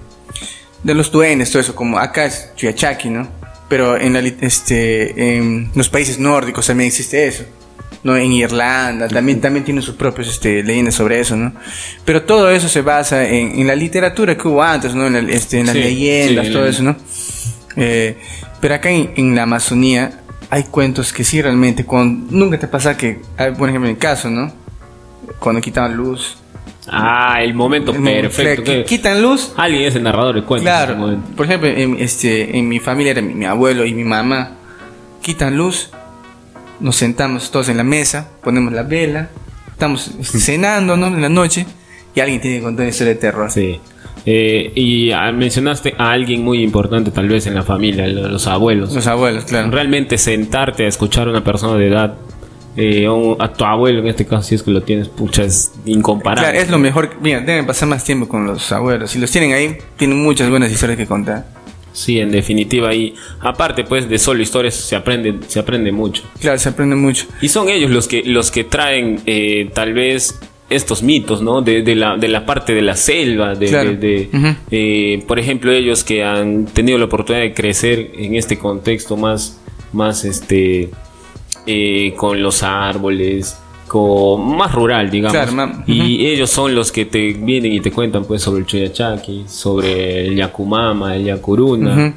de 0.83 0.93
los 0.95 1.11
duendes, 1.11 1.51
todo 1.51 1.61
eso 1.61 1.75
como 1.75 1.99
acá 1.99 2.25
es 2.25 2.51
Chuyachaki, 2.55 3.09
¿no? 3.11 3.27
Pero 3.71 3.95
en 3.97 4.11
la 4.11 4.19
este 4.19 5.37
en 5.37 5.71
los 5.75 5.87
países 5.87 6.19
nórdicos 6.19 6.67
también 6.67 6.89
existe 6.89 7.25
eso. 7.25 7.45
¿no? 8.03 8.17
En 8.17 8.31
Irlanda 8.33 9.07
también 9.07 9.39
también 9.39 9.63
tienen 9.63 9.81
sus 9.83 9.95
propios 9.95 10.27
este 10.27 10.61
leyendas 10.63 10.95
sobre 10.95 11.19
eso, 11.21 11.37
¿no? 11.37 11.53
Pero 12.03 12.23
todo 12.23 12.49
eso 12.49 12.67
se 12.67 12.81
basa 12.81 13.23
en, 13.27 13.59
en 13.59 13.67
la 13.67 13.75
literatura 13.75 14.35
que 14.35 14.45
hubo 14.47 14.61
antes, 14.61 14.93
¿no? 14.93 15.07
En, 15.07 15.13
la- 15.13 15.33
este, 15.33 15.59
en 15.59 15.67
las 15.67 15.75
Sí, 15.75 15.81
leyendas, 15.81 16.47
sí, 16.47 16.51
todo 16.53 16.65
eso, 16.67 16.83
¿no? 16.83 16.95
Eh, 17.77 18.17
pero 18.59 18.73
acá 18.75 18.89
en, 18.89 19.11
en 19.15 19.35
la 19.35 19.43
Amazonía 19.43 20.19
hay 20.49 20.63
cuentos 20.63 21.13
que 21.13 21.23
sí 21.23 21.41
realmente, 21.41 21.85
cuando, 21.85 22.27
nunca 22.35 22.59
te 22.59 22.67
pasa 22.67 22.97
que, 22.97 23.21
hay, 23.37 23.51
por 23.53 23.69
ejemplo, 23.69 23.87
en 23.89 23.95
el 23.95 24.01
caso, 24.01 24.29
¿no? 24.29 24.51
Cuando 25.39 25.61
quitaban 25.61 25.95
luz. 25.95 26.37
Ah, 26.89 27.37
el 27.41 27.53
momento 27.53 27.93
perfecto. 27.93 28.63
que 28.63 28.83
quitan 28.83 29.21
luz. 29.21 29.53
Alguien 29.57 29.83
es 29.83 29.95
el 29.95 30.03
narrador 30.03 30.35
de 30.35 30.43
cuentos. 30.43 30.67
en 30.69 30.75
ese 30.75 30.85
Claro. 30.85 30.99
momento. 30.99 31.27
Por 31.35 31.45
ejemplo, 31.45 31.69
en, 31.69 31.97
este, 31.99 32.57
en 32.57 32.67
mi 32.67 32.79
familia 32.79 33.11
era 33.11 33.21
mi, 33.21 33.33
mi 33.33 33.45
abuelo 33.45 33.85
y 33.85 33.93
mi 33.93 34.03
mamá. 34.03 34.51
Quitan 35.21 35.55
luz. 35.55 35.89
Nos 36.79 36.95
sentamos 36.95 37.51
todos 37.51 37.69
en 37.69 37.77
la 37.77 37.83
mesa, 37.83 38.27
ponemos 38.43 38.73
la 38.73 38.81
vela, 38.81 39.29
estamos 39.71 40.11
cenando, 40.23 40.97
¿no? 40.97 41.07
En 41.07 41.21
la 41.21 41.29
noche. 41.29 41.65
Y 42.15 42.19
alguien 42.19 42.41
tiene 42.41 42.57
que 42.57 42.63
contar 42.63 42.83
una 42.83 42.89
historia 42.89 43.13
de 43.13 43.19
terror. 43.19 43.51
Sí. 43.51 43.79
Eh, 44.25 44.71
y 44.75 45.11
ah, 45.11 45.31
mencionaste 45.31 45.93
a 45.97 46.11
alguien 46.11 46.43
muy 46.43 46.61
importante 46.63 47.09
tal 47.11 47.27
vez 47.27 47.45
en 47.47 47.55
la 47.55 47.63
familia, 47.63 48.07
lo- 48.07 48.27
los 48.29 48.47
abuelos. 48.47 48.93
Los 48.93 49.07
abuelos, 49.07 49.45
claro. 49.45 49.69
Realmente 49.71 50.17
sentarte 50.17 50.85
a 50.85 50.87
escuchar 50.87 51.27
a 51.27 51.31
una 51.31 51.43
persona 51.43 51.77
de 51.77 51.87
edad, 51.87 52.15
eh, 52.77 53.05
a 53.05 53.11
un- 53.11 53.35
a 53.39 53.51
tu 53.51 53.65
abuelo 53.65 53.99
en 53.99 54.07
este 54.07 54.25
caso, 54.25 54.43
si 54.49 54.55
es 54.55 54.63
que 54.63 54.71
lo 54.71 54.81
tienes, 54.81 55.07
pucha, 55.09 55.43
es 55.43 55.71
incomparable. 55.85 56.43
Claro, 56.49 56.59
es 56.59 56.69
lo 56.69 56.77
mejor. 56.79 57.11
Mira, 57.21 57.39
deben 57.41 57.65
pasar 57.65 57.87
más 57.89 58.03
tiempo 58.03 58.27
con 58.27 58.45
los 58.47 58.71
abuelos. 58.71 59.11
Si 59.11 59.19
los 59.19 59.29
tienen 59.31 59.53
ahí, 59.53 59.77
tienen 59.97 60.21
muchas 60.23 60.49
buenas 60.49 60.71
historias 60.71 60.97
que 60.97 61.05
contar. 61.05 61.45
Sí, 61.93 62.19
en 62.19 62.31
definitiva. 62.31 62.93
Y 62.95 63.13
aparte, 63.41 63.83
pues, 63.83 64.07
de 64.07 64.17
solo 64.17 64.41
historias 64.41 64.75
se 64.75 64.95
aprende, 64.95 65.35
se 65.47 65.59
aprende 65.59 65.91
mucho. 65.91 66.23
Claro, 66.39 66.57
se 66.57 66.69
aprende 66.69 66.95
mucho. 66.95 67.25
Y 67.41 67.49
son 67.49 67.67
ellos 67.67 67.91
los 67.91 68.07
que, 68.07 68.23
los 68.23 68.49
que 68.51 68.63
traen 68.63 69.19
eh, 69.25 69.69
tal 69.73 69.91
vez 69.93 70.39
estos 70.69 71.03
mitos, 71.03 71.41
¿no? 71.41 71.61
De, 71.61 71.81
de 71.81 71.95
la, 71.97 72.15
de 72.15 72.29
la 72.29 72.45
parte 72.45 72.73
de 72.73 72.81
la 72.81 72.95
selva, 72.95 73.55
de, 73.55 73.67
Claro. 73.67 73.93
de- 73.93 74.29
eh, 74.71 75.21
por 75.27 75.37
ejemplo, 75.37 75.69
ellos 75.73 76.05
que 76.05 76.23
han 76.23 76.63
tenido 76.67 76.97
la 76.97 77.03
oportunidad 77.05 77.43
de 77.43 77.53
crecer 77.53 78.11
en 78.17 78.35
este 78.35 78.57
contexto 78.57 79.17
más, 79.17 79.59
más 79.91 80.23
este, 80.23 80.89
eh, 81.65 82.13
con 82.17 82.41
los 82.41 82.63
árboles, 82.63 83.57
con 83.87 84.55
más 84.55 84.73
rural, 84.73 85.09
digamos. 85.09 85.33
Claro, 85.33 85.83
y 85.85 86.25
ellos 86.27 86.49
son 86.49 86.73
los 86.73 86.91
que 86.91 87.05
te 87.05 87.33
vienen 87.33 87.73
y 87.73 87.79
te 87.81 87.91
cuentan, 87.91 88.23
pues, 88.25 88.41
sobre 88.41 88.61
el 88.61 88.65
Chuyachaki, 88.65 89.45
sobre 89.47 90.27
el 90.27 90.35
Yakumama, 90.35 91.15
el 91.15 91.25
Yakuruna. 91.25 91.93
Ujú. 91.93 92.13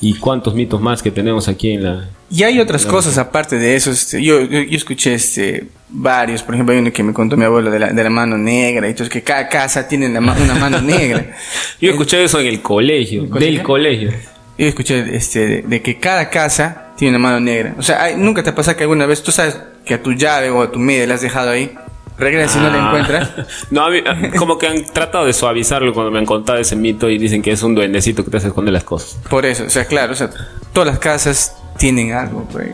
y 0.00 0.14
cuántos 0.14 0.54
mitos 0.54 0.80
más 0.82 1.02
que 1.02 1.10
tenemos 1.10 1.48
aquí 1.48 1.70
en 1.70 1.84
la... 1.84 2.10
Y 2.30 2.42
hay 2.42 2.60
otras 2.60 2.84
cosas 2.84 3.16
aparte 3.16 3.56
de 3.58 3.74
eso. 3.76 3.90
este, 3.90 4.22
yo, 4.22 4.42
yo, 4.42 4.60
yo 4.62 4.76
escuché 4.76 5.14
este, 5.14 5.68
varios. 5.88 6.42
Por 6.42 6.54
ejemplo, 6.54 6.74
hay 6.74 6.80
uno 6.80 6.92
que 6.92 7.02
me 7.02 7.14
contó 7.14 7.36
mi 7.38 7.44
abuelo 7.44 7.70
de 7.70 7.78
la, 7.78 7.90
de 7.92 8.04
la 8.04 8.10
mano 8.10 8.36
negra. 8.36 8.86
Y 8.86 8.90
entonces 8.90 9.10
que 9.10 9.22
cada 9.22 9.48
casa 9.48 9.86
tiene 9.88 10.08
la 10.10 10.18
una 10.20 10.54
mano 10.56 10.82
negra. 10.82 11.34
Yo 11.80 11.90
escuché 11.90 12.22
eso 12.22 12.38
en 12.40 12.48
el 12.48 12.60
colegio, 12.60 13.20
¿En 13.20 13.24
el 13.26 13.30
colegio? 13.30 13.54
del 13.54 13.62
colegio. 13.62 14.10
Yo 14.58 14.66
escuché 14.66 15.16
este, 15.16 15.46
de, 15.46 15.62
de 15.62 15.80
que 15.82 15.98
cada 15.98 16.28
casa 16.28 16.83
tiene 16.96 17.16
una 17.16 17.22
mano 17.28 17.40
negra. 17.40 17.74
O 17.78 17.82
sea, 17.82 18.02
hay- 18.02 18.16
nunca 18.16 18.42
te 18.42 18.52
pasa 18.52 18.76
que 18.76 18.82
alguna 18.84 19.06
vez 19.06 19.22
tú 19.22 19.32
sabes 19.32 19.58
que 19.84 19.94
a 19.94 20.02
tu 20.02 20.12
llave 20.12 20.50
o 20.50 20.62
a 20.62 20.70
tu 20.70 20.78
media 20.78 21.06
la 21.06 21.14
has 21.14 21.22
dejado 21.22 21.50
ahí. 21.50 21.74
Regresas 22.16 22.56
y 22.56 22.60
no 22.60 22.70
la 22.70 22.76
Ah. 22.84 22.86
encuentras. 22.86 23.30
No, 23.72 23.84
a 23.84 23.90
mí- 23.90 24.02
como 24.38 24.56
que 24.58 24.68
han 24.68 24.84
tratado 24.84 25.24
de 25.26 25.32
suavizarlo 25.32 25.92
cuando 25.92 26.12
me 26.12 26.20
han 26.20 26.26
contado 26.26 26.58
ese 26.58 26.76
mito 26.76 27.08
y 27.10 27.18
dicen 27.18 27.42
que 27.42 27.50
es 27.50 27.62
un 27.62 27.74
duendecito 27.74 28.24
que 28.24 28.30
te 28.30 28.36
hace 28.36 28.48
esconder 28.48 28.72
las 28.72 28.84
cosas. 28.84 29.18
Por 29.28 29.44
eso, 29.46 29.64
o 29.64 29.70
sea, 29.70 29.84
claro, 29.86 30.12
o 30.12 30.16
sea, 30.16 30.30
todas 30.72 30.86
las 30.86 30.98
casas 31.00 31.56
tienen 31.76 32.12
algo, 32.12 32.46
güey. 32.52 32.68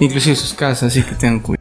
Inclusive 0.00 0.34
sus 0.34 0.54
casas, 0.54 0.84
así 0.90 1.02
que 1.02 1.14
tengan 1.14 1.40
cuidado. 1.40 1.59